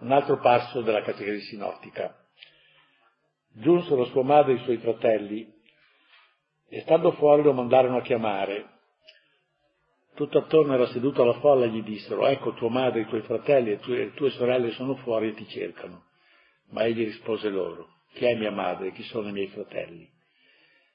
Un 0.00 0.12
altro 0.12 0.38
passo 0.38 0.80
della 0.82 1.02
catechesi 1.02 1.46
sinottica. 1.46 2.14
Giunsero 3.54 4.04
sua 4.06 4.22
madre 4.22 4.52
e 4.52 4.56
i 4.56 4.62
suoi 4.62 4.76
fratelli 4.76 5.52
e 6.68 6.80
stando 6.82 7.12
fuori 7.12 7.42
lo 7.42 7.52
mandarono 7.52 7.96
a 7.96 8.02
chiamare. 8.02 8.76
Tutto 10.14 10.38
attorno 10.38 10.74
era 10.74 10.86
seduto 10.88 11.22
alla 11.22 11.40
folla 11.40 11.64
e 11.64 11.70
gli 11.70 11.82
dissero, 11.82 12.26
ecco 12.26 12.54
tua 12.54 12.70
madre, 12.70 13.00
i 13.00 13.06
tuoi 13.06 13.22
fratelli 13.22 13.72
e 13.72 13.80
le 13.86 14.12
tue 14.14 14.30
sorelle 14.30 14.70
sono 14.72 14.96
fuori 14.96 15.28
e 15.28 15.34
ti 15.34 15.48
cercano. 15.48 16.04
Ma 16.70 16.84
egli 16.84 17.04
rispose 17.04 17.48
loro, 17.48 18.02
chi 18.12 18.24
è 18.24 18.34
mia 18.34 18.50
madre 18.50 18.92
chi 18.92 19.02
sono 19.04 19.28
i 19.28 19.32
miei 19.32 19.48
fratelli? 19.48 20.08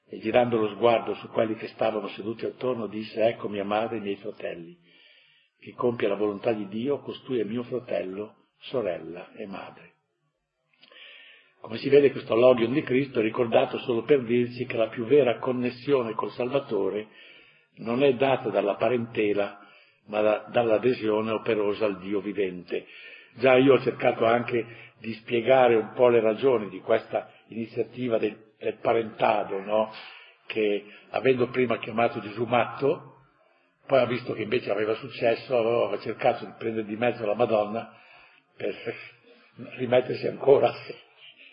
E 0.06 0.18
girando 0.18 0.58
lo 0.58 0.68
sguardo 0.68 1.14
su 1.14 1.28
quelli 1.28 1.54
che 1.56 1.68
stavano 1.68 2.08
seduti 2.08 2.44
attorno, 2.44 2.86
disse, 2.86 3.24
ecco 3.26 3.48
mia 3.48 3.64
madre 3.64 3.96
e 3.96 3.98
i 3.98 4.02
miei 4.02 4.16
fratelli. 4.16 4.78
Chi 5.58 5.72
compie 5.72 6.08
la 6.08 6.16
volontà 6.16 6.52
di 6.52 6.68
Dio, 6.68 7.00
costui 7.00 7.40
è 7.40 7.44
mio 7.44 7.62
fratello, 7.62 8.43
sorella 8.64 9.32
e 9.34 9.46
madre. 9.46 9.92
Come 11.60 11.78
si 11.78 11.88
vede 11.88 12.10
questo 12.10 12.34
allogion 12.34 12.72
di 12.72 12.82
Cristo 12.82 13.20
è 13.20 13.22
ricordato 13.22 13.78
solo 13.78 14.02
per 14.02 14.22
dirci 14.22 14.66
che 14.66 14.76
la 14.76 14.88
più 14.88 15.06
vera 15.06 15.38
connessione 15.38 16.12
col 16.12 16.30
Salvatore 16.32 17.08
non 17.76 18.02
è 18.02 18.14
data 18.14 18.50
dalla 18.50 18.74
parentela, 18.74 19.58
ma 20.06 20.20
da, 20.20 20.46
dall'adesione 20.50 21.30
operosa 21.30 21.86
al 21.86 21.98
Dio 22.00 22.20
vivente. 22.20 22.86
Già 23.36 23.56
io 23.56 23.74
ho 23.74 23.80
cercato 23.80 24.26
anche 24.26 24.92
di 24.98 25.14
spiegare 25.14 25.74
un 25.74 25.92
po' 25.94 26.08
le 26.08 26.20
ragioni 26.20 26.68
di 26.68 26.80
questa 26.80 27.30
iniziativa 27.48 28.18
del, 28.18 28.36
del 28.58 28.78
parentado, 28.80 29.58
no? 29.60 29.90
che 30.46 30.84
avendo 31.10 31.48
prima 31.48 31.78
chiamato 31.78 32.20
Gesù 32.20 32.44
matto, 32.44 33.12
poi 33.86 34.00
ha 34.00 34.06
visto 34.06 34.34
che 34.34 34.42
invece 34.42 34.70
aveva 34.70 34.94
successo, 34.94 35.56
aveva 35.56 35.98
cercato 35.98 36.44
di 36.44 36.52
prendere 36.58 36.86
di 36.86 36.96
mezzo 36.96 37.24
la 37.24 37.34
Madonna 37.34 38.02
per 38.56 38.74
rimettersi 39.76 40.26
ancora 40.26 40.72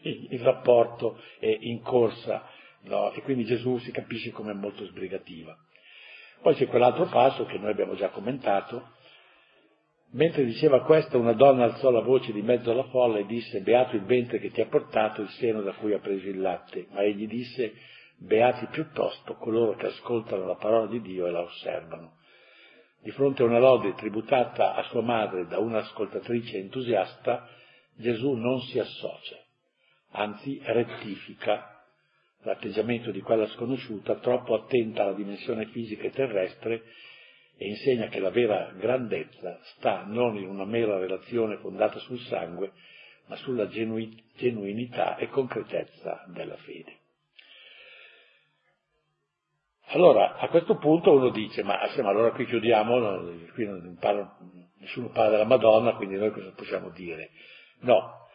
il 0.04 0.40
rapporto 0.40 1.22
è 1.40 1.58
in 1.60 1.82
corsa, 1.82 2.48
no? 2.84 3.12
e 3.12 3.22
quindi 3.22 3.46
Gesù 3.46 3.78
si 3.78 3.92
capisce 3.92 4.32
come 4.32 4.54
molto 4.54 4.86
sbrigativa. 4.86 5.56
Poi 6.42 6.56
c'è 6.56 6.68
quell'altro 6.68 7.06
passo 7.06 7.46
che 7.46 7.60
noi 7.60 7.72
abbiamo 7.72 7.96
già 7.96 8.10
commentato. 8.10 9.00
Mentre 10.14 10.44
diceva 10.44 10.82
questo, 10.82 11.20
una 11.20 11.34
donna 11.34 11.66
alzò 11.66 11.92
la 11.92 12.02
voce 12.02 12.34
di 12.34 12.42
mezzo 12.42 12.72
alla 12.72 12.90
folla 12.90 13.20
e 13.20 13.26
disse, 13.26 13.62
beato 13.62 13.96
il 13.96 14.04
ventre 14.04 14.40
che 14.40 14.50
ti 14.50 14.60
ha 14.60 14.66
portato 14.66 15.22
il 15.22 15.30
seno 15.30 15.62
da 15.62 15.74
cui 15.74 15.94
ha 15.94 16.00
preso 16.00 16.28
il 16.28 16.42
latte. 16.42 16.88
Ma 16.90 17.04
egli 17.04 17.28
disse, 17.28 17.74
beati 18.18 18.66
piuttosto 18.72 19.36
coloro 19.36 19.76
che 19.76 19.86
ascoltano 19.86 20.46
la 20.46 20.56
parola 20.56 20.88
di 20.88 21.00
Dio 21.02 21.28
e 21.28 21.32
la 21.32 21.42
osservano. 21.42 22.18
Di 23.02 23.12
fronte 23.12 23.42
a 23.42 23.46
una 23.46 23.60
lode 23.60 23.94
tributata 23.96 24.76
a 24.76 24.84
sua 24.84 25.02
madre 25.02 25.48
da 25.48 25.60
un'ascoltatrice 25.60 26.58
entusiasta, 26.58 27.48
Gesù 27.96 28.34
non 28.34 28.62
si 28.62 28.80
associa 28.80 29.42
anzi 30.12 30.60
rettifica 30.64 31.84
l'atteggiamento 32.44 33.12
di 33.12 33.22
quella 33.22 33.48
sconosciuta 33.50 34.16
troppo 34.16 34.56
attenta 34.56 35.04
alla 35.04 35.14
dimensione 35.14 35.68
fisica 35.68 36.04
e 36.04 36.12
terrestre 36.12 36.84
e 37.58 37.68
insegna 37.68 38.08
che 38.08 38.20
la 38.20 38.32
vera 38.32 38.72
grandezza 38.76 39.60
sta 39.76 40.04
non 40.06 40.38
in 40.38 40.48
una 40.48 40.66
mera 40.66 40.98
relazione 40.98 41.58
fondata 41.58 42.00
sul 42.00 42.20
sangue, 42.22 42.72
ma 43.28 43.36
sulla 43.36 43.68
genui- 43.68 44.24
genuinità 44.36 45.18
e 45.18 45.28
concretezza 45.28 46.26
della 46.34 46.58
fede. 46.58 47.01
Allora, 49.94 50.38
a 50.38 50.48
questo 50.48 50.78
punto 50.78 51.12
uno 51.12 51.30
dice, 51.32 51.64
ma, 51.64 51.86
sì, 51.90 52.02
ma 52.02 52.10
allora 52.10 52.32
qui 52.32 52.46
chiudiamo, 52.46 53.44
qui 53.54 53.66
non 53.66 53.98
parla, 54.00 54.38
nessuno 54.78 55.10
parla 55.10 55.32
della 55.32 55.46
Madonna, 55.46 55.96
quindi 55.96 56.16
noi 56.16 56.32
cosa 56.32 56.52
possiamo 56.56 56.90
dire? 56.92 57.32
No, 57.82 58.28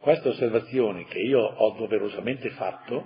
queste 0.00 0.30
osservazioni 0.30 1.04
che 1.04 1.18
io 1.18 1.40
ho 1.40 1.76
doverosamente 1.76 2.48
fatto 2.50 3.04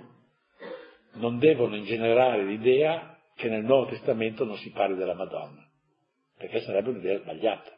non 1.15 1.37
devono 1.37 1.75
ingenerare 1.75 2.43
l'idea 2.43 3.17
che 3.35 3.49
nel 3.49 3.65
Nuovo 3.65 3.87
Testamento 3.87 4.45
non 4.45 4.55
si 4.55 4.71
parli 4.71 4.95
della 4.95 5.13
Madonna, 5.13 5.67
perché 6.37 6.61
sarebbe 6.61 6.91
un'idea 6.91 7.19
sbagliata. 7.19 7.77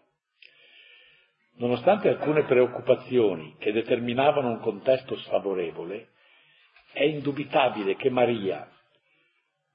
Nonostante 1.55 2.09
alcune 2.09 2.43
preoccupazioni 2.43 3.55
che 3.57 3.71
determinavano 3.71 4.49
un 4.49 4.59
contesto 4.59 5.15
sfavorevole, 5.17 6.09
è 6.93 7.03
indubitabile 7.03 7.95
che 7.95 8.11
Maria, 8.11 8.69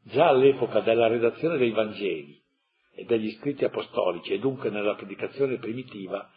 già 0.07 0.29
all'epoca 0.29 0.81
della 0.81 1.09
redazione 1.09 1.59
dei 1.59 1.71
Vangeli 1.71 2.41
e 2.95 3.05
degli 3.05 3.31
scritti 3.33 3.65
apostolici 3.65 4.33
e 4.33 4.39
dunque 4.39 4.71
nella 4.71 4.95
predicazione 4.95 5.59
primitiva, 5.59 6.31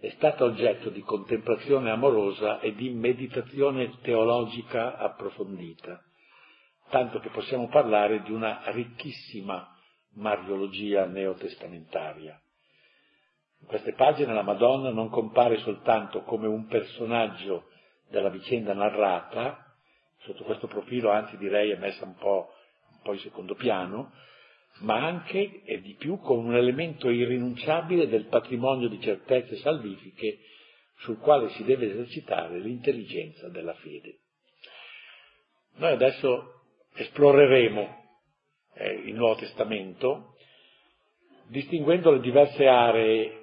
è 0.00 0.10
stata 0.10 0.44
oggetto 0.44 0.90
di 0.90 1.00
contemplazione 1.00 1.90
amorosa 1.90 2.58
e 2.58 2.74
di 2.74 2.90
meditazione 2.90 3.98
teologica 4.02 4.98
approfondita, 4.98 6.02
tanto 6.90 7.20
che 7.20 7.28
possiamo 7.28 7.68
parlare 7.68 8.22
di 8.22 8.32
una 8.32 8.62
ricchissima 8.66 9.68
mariologia 10.14 11.06
neotestamentaria. 11.06 12.40
In 13.60 13.66
queste 13.68 13.94
pagine 13.94 14.34
la 14.34 14.42
Madonna 14.42 14.90
non 14.90 15.08
compare 15.08 15.58
soltanto 15.58 16.22
come 16.22 16.48
un 16.48 16.66
personaggio 16.66 17.68
della 18.10 18.28
vicenda 18.28 18.74
narrata, 18.74 19.76
sotto 20.18 20.42
questo 20.42 20.66
profilo 20.66 21.10
anzi 21.10 21.36
direi 21.36 21.70
è 21.70 21.78
messa 21.78 22.04
un 22.04 22.16
po', 22.16 22.52
un 23.02 23.08
po 23.08 23.12
in 23.12 23.18
secondo 23.18 23.54
piano, 23.54 24.12
ma 24.80 25.04
anche 25.04 25.62
e 25.64 25.80
di 25.80 25.94
più 25.94 26.18
con 26.18 26.38
un 26.38 26.54
elemento 26.54 27.10
irrinunciabile 27.10 28.08
del 28.08 28.26
patrimonio 28.26 28.88
di 28.88 29.00
certezze 29.00 29.56
salvifiche 29.56 30.38
sul 30.98 31.18
quale 31.18 31.50
si 31.50 31.64
deve 31.64 31.90
esercitare 31.90 32.58
l'intelligenza 32.60 33.48
della 33.48 33.74
fede. 33.74 34.18
Noi 35.74 35.92
adesso 35.92 36.62
esploreremo 36.94 38.00
eh, 38.74 38.92
il 39.06 39.14
Nuovo 39.14 39.36
Testamento 39.36 40.36
distinguendo 41.48 42.12
le 42.12 42.20
diverse 42.20 42.66
aree 42.66 43.38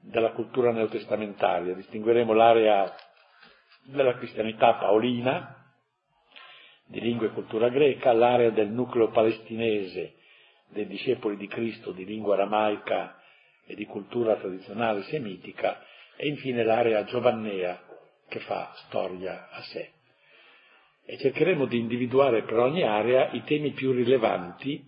della 0.00 0.32
cultura 0.32 0.72
neotestamentaria, 0.72 1.74
distingueremo 1.74 2.32
l'area 2.32 2.92
della 3.84 4.16
cristianità 4.16 4.74
paolina, 4.74 5.57
di 6.88 7.00
lingua 7.00 7.26
e 7.26 7.32
cultura 7.32 7.68
greca, 7.68 8.12
l'area 8.12 8.50
del 8.50 8.70
nucleo 8.70 9.10
palestinese 9.10 10.14
dei 10.70 10.86
discepoli 10.86 11.36
di 11.36 11.46
Cristo 11.46 11.92
di 11.92 12.04
lingua 12.04 12.34
aramaica 12.34 13.20
e 13.66 13.74
di 13.74 13.84
cultura 13.84 14.36
tradizionale 14.36 15.02
semitica 15.04 15.84
e 16.16 16.28
infine 16.28 16.64
l'area 16.64 17.04
giovannea 17.04 17.80
che 18.28 18.40
fa 18.40 18.72
storia 18.86 19.48
a 19.50 19.62
sé. 19.62 19.92
E 21.04 21.18
cercheremo 21.18 21.66
di 21.66 21.78
individuare 21.78 22.42
per 22.42 22.58
ogni 22.58 22.82
area 22.82 23.30
i 23.32 23.42
temi 23.44 23.70
più 23.72 23.92
rilevanti 23.92 24.82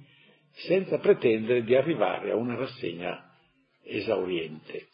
senza 0.52 0.98
pretendere 0.98 1.62
di 1.62 1.74
arrivare 1.74 2.30
a 2.30 2.36
una 2.36 2.56
rassegna 2.56 3.30
esauriente. 3.84 4.88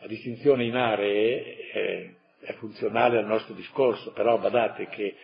La 0.00 0.06
distinzione 0.06 0.64
in 0.64 0.74
aree 0.74 2.14
è, 2.40 2.54
funzionale 2.54 3.18
al 3.18 3.26
nostro 3.26 3.54
discorso, 3.54 4.12
però 4.12 4.38
badate 4.38 4.88
che 4.88 5.14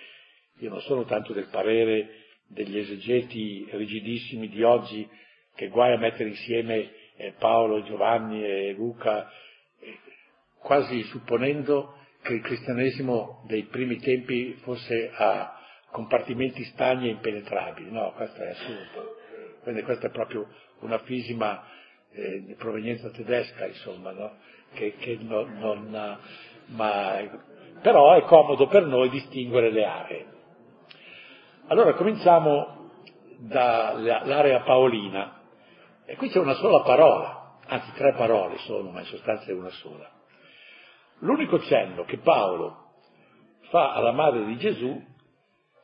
io 0.59 0.71
non 0.71 0.81
sono 0.81 1.05
tanto 1.05 1.33
del 1.33 1.49
parere 1.51 2.25
degli 2.49 2.79
esegeti 2.79 3.67
rigidissimi 3.73 4.49
di 4.49 4.63
oggi 4.63 5.09
che 5.55 5.69
guai 5.69 5.93
a 5.93 5.99
mettere 5.99 6.29
insieme 6.29 6.91
eh, 7.17 7.33
Paolo, 7.39 7.83
Giovanni 7.83 8.45
e 8.45 8.73
Luca, 8.73 9.31
eh, 9.81 9.99
quasi 10.59 11.03
supponendo 11.05 11.95
che 12.23 12.35
il 12.35 12.43
cristianesimo 12.43 13.45
dei 13.47 13.65
primi 13.65 13.99
tempi 13.99 14.53
fosse 14.63 15.11
a 15.15 15.59
compartimenti 15.91 16.63
stagni 16.65 17.09
e 17.09 17.13
impenetrabili. 17.13 17.91
No, 17.91 18.13
questo 18.13 18.43
è 18.43 18.49
assurdo. 18.49 19.17
Quindi 19.63 19.83
questa 19.83 20.09
è 20.09 20.11
proprio 20.11 20.47
una 20.81 20.99
fisima 20.99 21.65
eh, 22.13 22.43
di 22.45 22.55
provenienza 22.55 23.11
tedesca, 23.11 23.67
insomma, 23.67 24.13
no? 24.13 24.37
che, 24.75 24.95
che 24.99 25.19
non, 25.21 25.59
non, 25.59 26.19
ma, 26.67 27.41
però 27.81 28.15
è 28.15 28.23
comodo 28.23 28.67
per 28.67 28.85
noi 28.85 29.09
distinguere 29.09 29.71
le 29.71 29.85
aree. 29.85 30.36
Allora 31.69 31.95
cominciamo 31.95 32.93
dall'area 33.39 34.61
paolina 34.61 35.41
e 36.05 36.15
qui 36.15 36.29
c'è 36.29 36.39
una 36.39 36.55
sola 36.55 36.83
parola, 36.83 37.59
anzi 37.67 37.91
tre 37.95 38.15
parole 38.15 38.57
sono, 38.59 38.91
ma 38.93 39.01
in 39.01 39.07
sostanza 39.07 39.47
è 39.47 39.53
una 39.53 39.71
sola. 39.71 40.09
L'unico 41.19 41.59
cenno 41.63 42.05
che 42.05 42.19
Paolo 42.19 42.93
fa 43.71 43.95
alla 43.95 44.13
madre 44.13 44.45
di 44.45 44.57
Gesù 44.59 45.05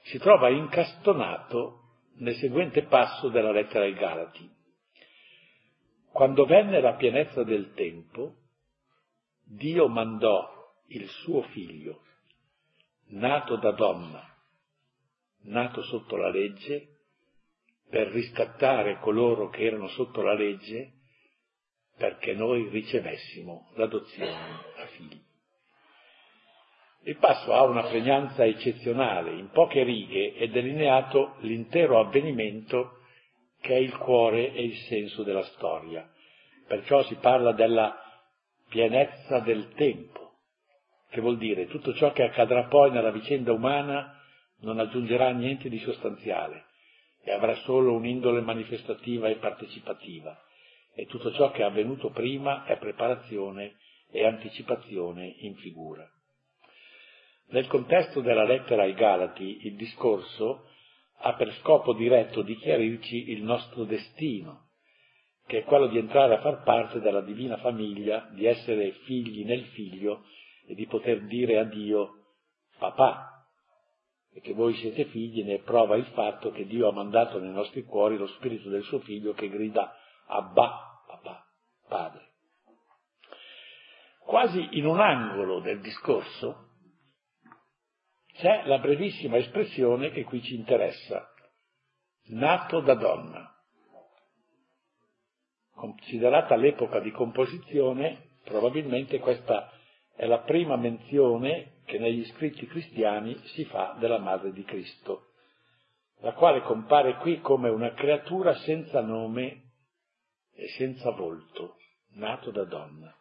si 0.02 0.18
trova 0.20 0.50
incastonato 0.50 1.80
nel 2.18 2.36
seguente 2.36 2.84
passo 2.84 3.28
della 3.28 3.50
lettera 3.50 3.84
ai 3.84 3.94
Galati. 3.94 4.48
Quando 6.12 6.44
venne 6.44 6.80
la 6.80 6.94
pienezza 6.94 7.42
del 7.42 7.72
tempo, 7.74 8.34
Dio 9.42 9.88
mandò 9.88 10.48
il 10.88 11.08
suo 11.08 11.42
figlio, 11.42 12.02
nato 13.08 13.56
da 13.56 13.72
donna, 13.72 14.31
nato 15.44 15.82
sotto 15.82 16.16
la 16.16 16.30
legge, 16.30 16.88
per 17.88 18.08
riscattare 18.08 18.98
coloro 19.00 19.48
che 19.50 19.64
erano 19.64 19.88
sotto 19.88 20.22
la 20.22 20.34
legge, 20.34 20.92
perché 21.96 22.32
noi 22.34 22.68
ricevessimo 22.68 23.70
l'adozione 23.74 24.32
a 24.32 24.86
figli. 24.96 25.20
Il 27.04 27.16
passo 27.18 27.52
ha 27.52 27.64
una 27.64 27.82
pregnanza 27.82 28.44
eccezionale, 28.44 29.32
in 29.32 29.50
poche 29.50 29.82
righe 29.82 30.34
è 30.34 30.48
delineato 30.48 31.34
l'intero 31.40 31.98
avvenimento 31.98 32.98
che 33.60 33.74
è 33.74 33.78
il 33.78 33.96
cuore 33.98 34.52
e 34.52 34.62
il 34.62 34.76
senso 34.88 35.22
della 35.22 35.44
storia. 35.44 36.08
Perciò 36.66 37.02
si 37.02 37.16
parla 37.16 37.52
della 37.52 37.96
pienezza 38.68 39.40
del 39.40 39.72
tempo, 39.74 40.38
che 41.10 41.20
vuol 41.20 41.38
dire 41.38 41.66
tutto 41.66 41.92
ciò 41.94 42.12
che 42.12 42.22
accadrà 42.22 42.68
poi 42.68 42.90
nella 42.90 43.10
vicenda 43.10 43.52
umana 43.52 44.16
non 44.62 44.78
aggiungerà 44.78 45.30
niente 45.30 45.68
di 45.68 45.78
sostanziale 45.78 46.66
e 47.22 47.32
avrà 47.32 47.54
solo 47.56 47.94
un'indole 47.94 48.40
manifestativa 48.40 49.28
e 49.28 49.36
partecipativa 49.36 50.36
e 50.94 51.06
tutto 51.06 51.32
ciò 51.32 51.50
che 51.50 51.62
è 51.62 51.64
avvenuto 51.64 52.10
prima 52.10 52.64
è 52.64 52.76
preparazione 52.78 53.76
e 54.10 54.26
anticipazione 54.26 55.34
in 55.38 55.54
figura. 55.56 56.06
Nel 57.48 57.66
contesto 57.66 58.20
della 58.20 58.44
lettera 58.44 58.82
ai 58.82 58.94
Galati 58.94 59.66
il 59.66 59.76
discorso 59.76 60.68
ha 61.24 61.34
per 61.34 61.52
scopo 61.60 61.92
diretto 61.92 62.42
di 62.42 62.56
chiarirci 62.56 63.30
il 63.30 63.42
nostro 63.42 63.84
destino, 63.84 64.68
che 65.46 65.58
è 65.58 65.64
quello 65.64 65.86
di 65.86 65.98
entrare 65.98 66.34
a 66.34 66.40
far 66.40 66.62
parte 66.62 67.00
della 67.00 67.20
divina 67.20 67.56
famiglia, 67.58 68.28
di 68.32 68.46
essere 68.46 68.92
figli 69.04 69.44
nel 69.44 69.64
figlio 69.66 70.24
e 70.66 70.74
di 70.74 70.86
poter 70.86 71.24
dire 71.26 71.58
a 71.58 71.64
Dio 71.64 72.22
papà, 72.78 73.41
e 74.34 74.40
che 74.40 74.54
voi 74.54 74.74
siete 74.74 75.04
figli 75.06 75.44
ne 75.44 75.60
prova 75.60 75.96
il 75.96 76.06
fatto 76.06 76.50
che 76.50 76.66
Dio 76.66 76.88
ha 76.88 76.92
mandato 76.92 77.38
nei 77.38 77.52
nostri 77.52 77.84
cuori 77.84 78.16
lo 78.16 78.26
spirito 78.28 78.68
del 78.68 78.82
suo 78.84 79.00
figlio 79.00 79.32
che 79.32 79.48
grida 79.48 79.94
Abba, 80.26 81.02
papà, 81.06 81.44
padre. 81.88 82.30
Quasi 84.20 84.78
in 84.78 84.86
un 84.86 85.00
angolo 85.00 85.60
del 85.60 85.80
discorso 85.80 86.70
c'è 88.32 88.62
la 88.64 88.78
brevissima 88.78 89.36
espressione 89.36 90.10
che 90.10 90.24
qui 90.24 90.42
ci 90.42 90.54
interessa, 90.54 91.28
nato 92.28 92.80
da 92.80 92.94
donna. 92.94 93.54
Considerata 95.74 96.56
l'epoca 96.56 97.00
di 97.00 97.10
composizione, 97.10 98.38
probabilmente 98.44 99.18
questa 99.18 99.70
è 100.14 100.24
la 100.24 100.38
prima 100.40 100.76
menzione 100.76 101.71
che 101.84 101.98
negli 101.98 102.24
scritti 102.26 102.66
cristiani 102.66 103.38
si 103.54 103.64
fa 103.64 103.96
della 103.98 104.18
Madre 104.18 104.52
di 104.52 104.64
Cristo, 104.64 105.32
la 106.20 106.32
quale 106.32 106.62
compare 106.62 107.16
qui 107.16 107.40
come 107.40 107.68
una 107.68 107.92
creatura 107.92 108.54
senza 108.56 109.00
nome 109.00 109.70
e 110.54 110.68
senza 110.76 111.10
volto, 111.10 111.76
nato 112.14 112.50
da 112.50 112.64
donna. 112.64 113.14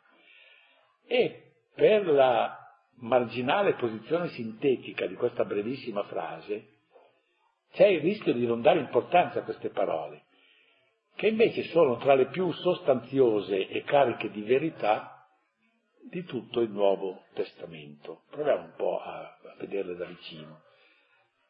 E 1.06 1.54
per 1.74 2.06
la 2.08 2.58
marginale 2.98 3.74
posizione 3.74 4.30
sintetica 4.30 5.08
di 5.08 5.16
questa 5.16 5.44
brevissima 5.46 6.04
frase, 6.04 6.68
c'è 7.72 7.88
il 7.88 8.02
rischio 8.02 8.34
di 8.34 8.46
non 8.46 8.62
dare 8.62 8.80
importanza 8.80 9.40
a 9.40 9.44
queste 9.44 9.70
parole, 9.70 10.26
che 11.16 11.28
invece 11.28 11.64
sono 11.66 11.98
tra 11.98 12.14
le 12.14 12.28
più 12.28 12.52
sostanziose 12.52 13.68
e 13.68 13.84
cariche 13.84 14.30
di 14.30 14.42
verità 14.42 15.21
di 16.10 16.24
tutto 16.24 16.62
il 16.62 16.70
Nuovo 16.70 17.26
Testamento. 17.34 18.24
Proviamo 18.30 18.66
un 18.66 18.74
po' 18.76 19.00
a, 19.00 19.22
a 19.22 19.56
vederle 19.60 19.96
da 19.96 20.06
vicino. 20.06 20.62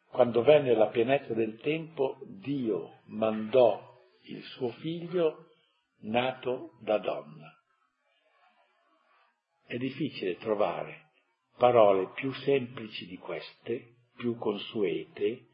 Quando 0.09 0.43
venne 0.43 0.73
la 0.75 0.87
pienezza 0.87 1.33
del 1.33 1.59
tempo, 1.59 2.19
Dio 2.25 2.99
mandò 3.05 3.97
il 4.23 4.43
suo 4.43 4.69
figlio 4.73 5.47
nato 6.01 6.77
da 6.81 6.97
donna. 6.97 7.49
È 9.65 9.77
difficile 9.77 10.37
trovare 10.37 11.11
parole 11.57 12.09
più 12.15 12.33
semplici 12.33 13.05
di 13.05 13.17
queste, 13.17 13.95
più 14.17 14.35
consuete, 14.35 15.47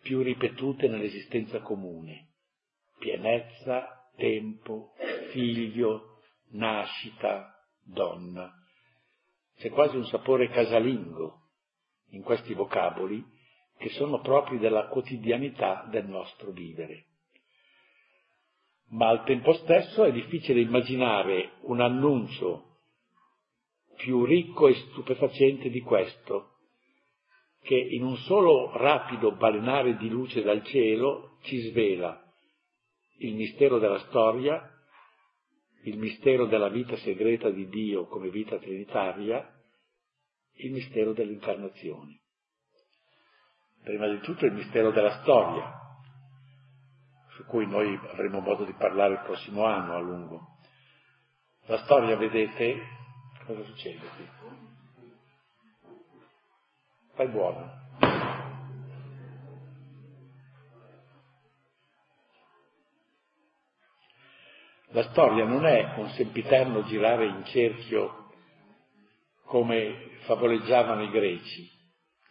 più 0.00 0.22
ripetute 0.22 0.88
nell'esistenza 0.88 1.60
comune. 1.60 2.28
Pienezza, 2.98 4.08
tempo, 4.16 4.92
figlio, 5.30 6.20
nascita, 6.50 7.53
donna. 7.84 8.52
C'è 9.56 9.70
quasi 9.70 9.96
un 9.96 10.06
sapore 10.06 10.48
casalingo 10.48 11.42
in 12.10 12.22
questi 12.22 12.54
vocaboli 12.54 13.24
che 13.78 13.90
sono 13.90 14.20
propri 14.20 14.58
della 14.58 14.86
quotidianità 14.86 15.86
del 15.90 16.06
nostro 16.06 16.50
vivere. 16.50 17.06
Ma 18.90 19.08
al 19.08 19.24
tempo 19.24 19.52
stesso 19.54 20.04
è 20.04 20.12
difficile 20.12 20.60
immaginare 20.60 21.52
un 21.62 21.80
annuncio 21.80 22.78
più 23.96 24.24
ricco 24.24 24.68
e 24.68 24.74
stupefacente 24.74 25.70
di 25.70 25.80
questo, 25.80 26.50
che 27.62 27.76
in 27.76 28.04
un 28.04 28.16
solo 28.18 28.76
rapido 28.76 29.32
balenare 29.32 29.96
di 29.96 30.08
luce 30.08 30.42
dal 30.42 30.62
cielo 30.64 31.38
ci 31.42 31.58
svela 31.70 32.20
il 33.18 33.34
mistero 33.34 33.78
della 33.78 34.00
storia, 34.00 34.73
il 35.84 35.98
mistero 35.98 36.46
della 36.46 36.68
vita 36.68 36.96
segreta 36.96 37.50
di 37.50 37.68
Dio 37.68 38.06
come 38.06 38.30
vita 38.30 38.58
trinitaria, 38.58 39.50
il 40.56 40.72
mistero 40.72 41.12
dell'incarnazione. 41.12 42.20
Prima 43.82 44.08
di 44.08 44.20
tutto 44.20 44.46
il 44.46 44.52
mistero 44.52 44.92
della 44.92 45.20
storia, 45.22 45.72
su 47.34 47.44
cui 47.44 47.66
noi 47.66 47.98
avremo 48.12 48.40
modo 48.40 48.64
di 48.64 48.72
parlare 48.72 49.14
il 49.14 49.22
prossimo 49.24 49.64
anno 49.64 49.94
a 49.94 50.00
lungo. 50.00 50.58
La 51.66 51.78
storia, 51.84 52.16
vedete, 52.16 52.80
cosa 53.44 53.62
succede 53.64 54.06
qui? 54.16 54.28
Fai 57.14 57.28
buono. 57.28 57.83
La 64.94 65.02
storia 65.10 65.44
non 65.44 65.66
è 65.66 65.94
un 65.96 66.08
sempiterno 66.10 66.84
girare 66.84 67.26
in 67.26 67.44
cerchio 67.46 68.28
come 69.46 70.10
favoleggiavano 70.20 71.02
i 71.02 71.10
greci. 71.10 71.68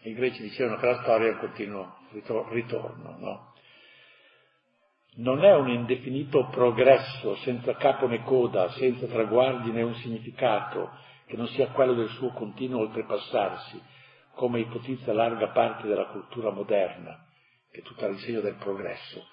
I 0.03 0.13
greci 0.13 0.43
dicevano 0.43 0.77
che 0.77 0.85
la 0.85 1.01
storia 1.01 1.27
è 1.27 1.31
un 1.31 1.39
continuo 1.39 1.97
ritorno, 2.51 3.17
no? 3.19 3.53
Non 5.15 5.43
è 5.43 5.53
un 5.53 5.71
indefinito 5.71 6.47
progresso 6.51 7.35
senza 7.37 7.75
capo 7.75 8.07
né 8.07 8.23
coda, 8.23 8.69
senza 8.69 9.07
traguardi 9.07 9.69
né 9.71 9.81
un 9.81 9.95
significato 9.95 10.89
che 11.25 11.35
non 11.35 11.47
sia 11.47 11.67
quello 11.67 11.93
del 11.93 12.09
suo 12.11 12.29
continuo 12.29 12.79
oltrepassarsi, 12.79 13.77
come 14.35 14.61
ipotizza 14.61 15.11
larga 15.11 15.49
parte 15.49 15.85
della 15.85 16.05
cultura 16.05 16.49
moderna, 16.49 17.25
che 17.69 17.81
è 17.81 17.83
tutta 17.83 18.05
all'insegno 18.05 18.39
del 18.39 18.55
progresso, 18.55 19.27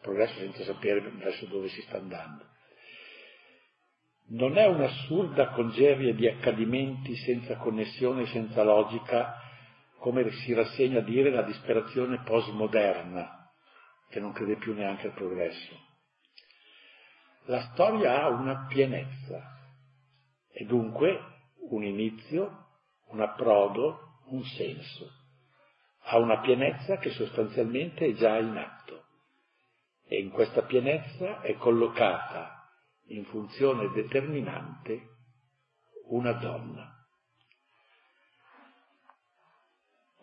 progresso 0.00 0.34
senza 0.40 0.64
sapere 0.64 0.98
verso 1.00 1.46
dove 1.46 1.68
si 1.68 1.80
sta 1.82 1.98
andando 1.98 2.50
non 4.28 4.56
è 4.56 4.66
un'assurda 4.66 5.48
congerie 5.48 6.14
di 6.14 6.26
accadimenti 6.26 7.14
senza 7.16 7.56
connessione, 7.56 8.26
senza 8.26 8.62
logica, 8.62 9.40
come 9.98 10.30
si 10.30 10.52
rassegna 10.54 11.00
a 11.00 11.02
dire 11.02 11.30
la 11.30 11.42
disperazione 11.42 12.22
postmoderna, 12.24 13.50
che 14.08 14.20
non 14.20 14.32
crede 14.32 14.56
più 14.56 14.74
neanche 14.74 15.08
al 15.08 15.14
progresso. 15.14 15.90
La 17.46 17.60
storia 17.72 18.22
ha 18.22 18.28
una 18.28 18.66
pienezza 18.68 19.58
e 20.50 20.64
dunque 20.64 21.20
un 21.70 21.84
inizio, 21.84 22.66
un 23.08 23.20
approdo, 23.20 24.20
un 24.26 24.42
senso. 24.44 25.10
Ha 26.04 26.18
una 26.18 26.40
pienezza 26.40 26.98
che 26.98 27.10
sostanzialmente 27.10 28.06
è 28.06 28.12
già 28.14 28.38
in 28.38 28.56
atto 28.56 29.04
e 30.06 30.20
in 30.20 30.30
questa 30.30 30.62
pienezza 30.62 31.40
è 31.42 31.54
collocata 31.54 32.61
in 33.06 33.24
funzione 33.26 33.90
determinante 33.92 35.08
una 36.08 36.32
donna. 36.32 36.92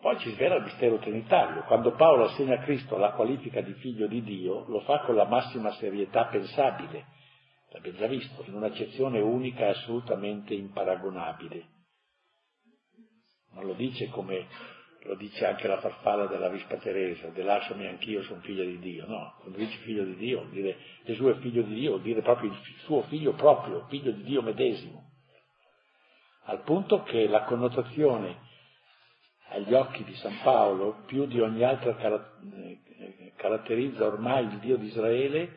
Poi 0.00 0.18
ci 0.18 0.30
svela 0.32 0.56
il 0.56 0.64
mistero 0.64 0.98
trinitario. 0.98 1.62
Quando 1.64 1.92
Paolo 1.92 2.24
assegna 2.24 2.54
a 2.54 2.62
Cristo 2.62 2.96
la 2.96 3.12
qualifica 3.12 3.60
di 3.60 3.74
figlio 3.74 4.06
di 4.06 4.22
Dio, 4.22 4.66
lo 4.66 4.80
fa 4.80 5.00
con 5.00 5.14
la 5.14 5.26
massima 5.26 5.72
serietà 5.72 6.26
pensabile, 6.26 7.06
l'abbiamo 7.70 7.98
già 7.98 8.06
visto, 8.06 8.42
in 8.46 8.54
un'accezione 8.54 9.20
unica 9.20 9.66
e 9.66 9.70
assolutamente 9.70 10.54
imparagonabile. 10.54 11.68
non 13.52 13.66
lo 13.66 13.74
dice 13.74 14.08
come 14.08 14.46
lo 15.02 15.14
dice 15.14 15.46
anche 15.46 15.66
la 15.66 15.80
farfalla 15.80 16.26
della 16.26 16.48
Vispa 16.48 16.76
Teresa, 16.76 17.28
de 17.28 17.42
lasciami 17.42 17.86
anch'io 17.86 18.22
sono 18.22 18.40
figlio 18.42 18.64
di 18.64 18.78
Dio, 18.78 19.06
no, 19.06 19.34
quando 19.40 19.58
dice 19.58 19.78
figlio 19.78 20.04
di 20.04 20.16
Dio, 20.16 20.40
vuol 20.40 20.50
dire 20.50 20.76
Gesù 21.04 21.24
è 21.24 21.34
figlio 21.36 21.62
di 21.62 21.74
Dio, 21.74 21.90
vuol 21.90 22.02
dire 22.02 22.20
proprio 22.20 22.50
il 22.50 22.58
suo 22.84 23.02
figlio 23.02 23.32
proprio, 23.32 23.86
figlio 23.88 24.12
di 24.12 24.22
Dio 24.24 24.42
medesimo, 24.42 25.10
al 26.44 26.62
punto 26.62 27.02
che 27.04 27.26
la 27.28 27.44
connotazione 27.44 28.48
agli 29.48 29.72
occhi 29.72 30.04
di 30.04 30.14
San 30.16 30.38
Paolo, 30.42 31.02
più 31.06 31.26
di 31.26 31.40
ogni 31.40 31.64
altra 31.64 31.96
eh, 31.98 33.32
caratterizza 33.36 34.04
ormai 34.04 34.44
il 34.44 34.58
Dio 34.58 34.76
di 34.76 34.86
Israele, 34.86 35.50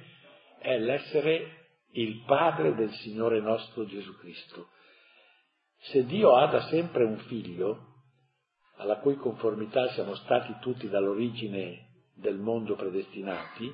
è 0.59 0.77
l'essere 0.77 1.67
il 1.91 2.23
Padre 2.25 2.73
del 2.75 2.91
Signore 2.91 3.39
nostro 3.39 3.85
Gesù 3.85 4.15
Cristo. 4.17 4.69
Se 5.77 6.05
Dio 6.05 6.35
ha 6.35 6.47
da 6.47 6.61
sempre 6.67 7.03
un 7.03 7.17
figlio, 7.27 7.92
alla 8.77 8.97
cui 8.97 9.15
conformità 9.15 9.89
siamo 9.89 10.15
stati 10.15 10.55
tutti 10.59 10.89
dall'origine 10.89 11.87
del 12.15 12.37
mondo 12.37 12.75
predestinati, 12.75 13.71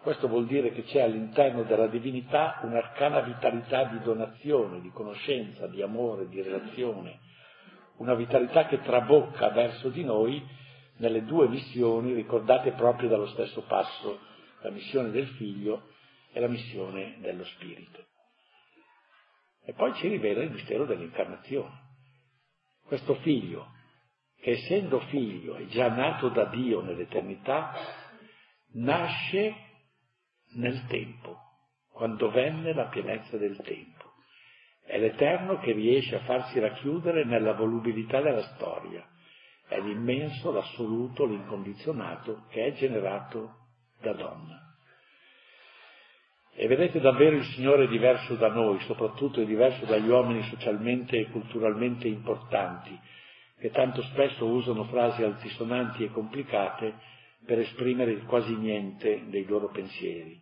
questo 0.00 0.28
vuol 0.28 0.46
dire 0.46 0.72
che 0.72 0.84
c'è 0.84 1.00
all'interno 1.00 1.64
della 1.64 1.88
divinità 1.88 2.60
un'arcana 2.62 3.20
vitalità 3.20 3.84
di 3.84 4.00
donazione, 4.00 4.80
di 4.80 4.90
conoscenza, 4.90 5.66
di 5.66 5.82
amore, 5.82 6.28
di 6.28 6.40
relazione, 6.40 7.18
una 7.96 8.14
vitalità 8.14 8.66
che 8.66 8.80
trabocca 8.82 9.50
verso 9.50 9.88
di 9.88 10.04
noi 10.04 10.42
nelle 10.98 11.24
due 11.24 11.48
missioni 11.48 12.14
ricordate 12.14 12.72
proprio 12.72 13.08
dallo 13.08 13.26
stesso 13.28 13.62
passo, 13.62 14.20
la 14.62 14.70
missione 14.70 15.10
del 15.10 15.26
figlio 15.28 15.88
e 16.32 16.40
la 16.40 16.48
missione 16.48 17.18
dello 17.20 17.44
spirito. 17.44 18.04
E 19.64 19.72
poi 19.74 19.94
ci 19.94 20.08
rivela 20.08 20.42
il 20.42 20.50
mistero 20.50 20.86
dell'incarnazione. 20.86 21.86
Questo 22.86 23.16
figlio 23.16 23.76
che 24.40 24.50
essendo 24.52 25.00
figlio 25.00 25.56
e 25.56 25.66
già 25.66 25.88
nato 25.88 26.28
da 26.28 26.44
Dio 26.46 26.80
nell'eternità, 26.80 27.72
nasce 28.74 29.54
nel 30.54 30.84
tempo, 30.86 31.36
quando 31.92 32.30
venne 32.30 32.72
la 32.72 32.86
pienezza 32.86 33.36
del 33.36 33.56
tempo. 33.62 34.12
È 34.84 34.98
l'Eterno 34.98 35.58
che 35.58 35.72
riesce 35.72 36.16
a 36.16 36.24
farsi 36.24 36.58
racchiudere 36.58 37.24
nella 37.24 37.52
volubilità 37.52 38.22
della 38.22 38.54
storia. 38.54 39.06
È 39.68 39.78
l'immenso, 39.80 40.50
l'assoluto, 40.50 41.26
l'incondizionato 41.26 42.46
che 42.48 42.66
è 42.66 42.72
generato 42.72 43.66
da 44.00 44.14
donna. 44.14 44.68
E 46.54 46.66
vedete 46.66 47.00
davvero 47.00 47.36
il 47.36 47.44
Signore 47.44 47.84
è 47.84 47.88
diverso 47.88 48.34
da 48.34 48.48
noi, 48.48 48.80
soprattutto 48.80 49.40
è 49.40 49.44
diverso 49.44 49.84
dagli 49.84 50.08
uomini 50.08 50.42
socialmente 50.44 51.18
e 51.18 51.30
culturalmente 51.30 52.08
importanti, 52.08 52.98
che 53.58 53.70
tanto 53.70 54.02
spesso 54.02 54.46
usano 54.46 54.84
frasi 54.84 55.22
altisonanti 55.22 56.04
e 56.04 56.10
complicate 56.10 56.94
per 57.44 57.58
esprimere 57.58 58.18
quasi 58.22 58.54
niente 58.54 59.24
dei 59.28 59.44
loro 59.44 59.68
pensieri. 59.68 60.40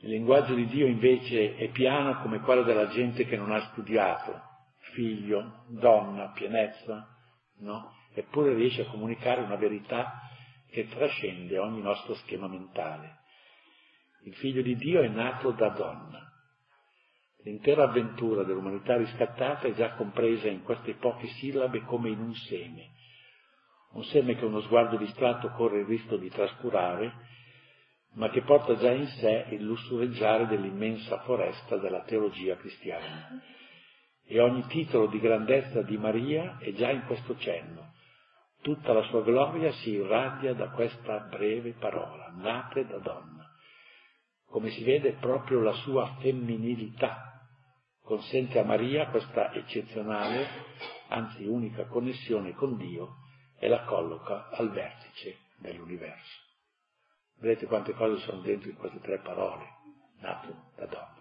Il 0.00 0.10
linguaggio 0.10 0.54
di 0.54 0.66
Dio 0.66 0.86
invece 0.86 1.56
è 1.56 1.68
piano 1.70 2.20
come 2.20 2.40
quello 2.40 2.62
della 2.62 2.88
gente 2.88 3.24
che 3.24 3.36
non 3.36 3.50
ha 3.50 3.60
studiato, 3.72 4.40
figlio, 4.92 5.64
donna, 5.68 6.30
pienezza, 6.30 7.08
no? 7.58 7.94
Eppure 8.14 8.54
riesce 8.54 8.82
a 8.82 8.90
comunicare 8.90 9.42
una 9.42 9.56
verità 9.56 10.22
che 10.70 10.88
trascende 10.88 11.58
ogni 11.58 11.82
nostro 11.82 12.14
schema 12.14 12.46
mentale. 12.46 13.16
Il 14.24 14.34
figlio 14.34 14.62
di 14.62 14.76
Dio 14.76 15.00
è 15.02 15.08
nato 15.08 15.50
da 15.52 15.68
donna, 15.70 16.27
L'intera 17.42 17.84
avventura 17.84 18.42
dell'umanità 18.42 18.96
riscattata 18.96 19.68
è 19.68 19.74
già 19.74 19.92
compresa 19.94 20.48
in 20.48 20.62
queste 20.62 20.94
poche 20.94 21.28
sillabe 21.38 21.82
come 21.84 22.08
in 22.08 22.18
un 22.18 22.34
seme, 22.34 22.90
un 23.92 24.04
seme 24.04 24.34
che 24.34 24.44
uno 24.44 24.60
sguardo 24.60 24.96
distratto 24.96 25.48
corre 25.50 25.80
il 25.80 25.86
rischio 25.86 26.16
di 26.16 26.28
trascurare, 26.28 27.12
ma 28.14 28.28
che 28.30 28.42
porta 28.42 28.76
già 28.76 28.90
in 28.90 29.06
sé 29.06 29.46
il 29.50 29.64
lussureggiare 29.64 30.46
dell'immensa 30.46 31.20
foresta 31.20 31.76
della 31.76 32.02
teologia 32.02 32.56
cristiana. 32.56 33.40
E 34.26 34.40
ogni 34.40 34.66
titolo 34.66 35.06
di 35.06 35.20
grandezza 35.20 35.82
di 35.82 35.96
Maria 35.96 36.58
è 36.58 36.72
già 36.72 36.90
in 36.90 37.04
questo 37.06 37.36
cenno. 37.38 37.94
Tutta 38.60 38.92
la 38.92 39.02
sua 39.04 39.22
gloria 39.22 39.70
si 39.72 39.90
irradia 39.90 40.52
da 40.52 40.70
questa 40.70 41.20
breve 41.20 41.74
parola, 41.78 42.32
nate 42.36 42.84
da 42.84 42.98
donna. 42.98 43.46
Come 44.50 44.70
si 44.70 44.82
vede 44.82 45.12
proprio 45.12 45.60
la 45.60 45.74
sua 45.74 46.16
femminilità 46.20 47.27
consente 48.08 48.58
a 48.58 48.64
Maria 48.64 49.08
questa 49.08 49.52
eccezionale, 49.52 50.48
anzi 51.08 51.44
unica 51.44 51.84
connessione 51.84 52.54
con 52.54 52.78
Dio 52.78 53.16
e 53.58 53.68
la 53.68 53.84
colloca 53.84 54.48
al 54.48 54.70
vertice 54.70 55.40
dell'universo. 55.58 56.46
Vedete 57.36 57.66
quante 57.66 57.92
cose 57.92 58.24
sono 58.24 58.40
dentro 58.40 58.70
in 58.70 58.76
queste 58.76 58.98
tre 59.00 59.18
parole, 59.18 59.66
nato 60.20 60.70
da 60.76 60.86
donna. 60.86 61.16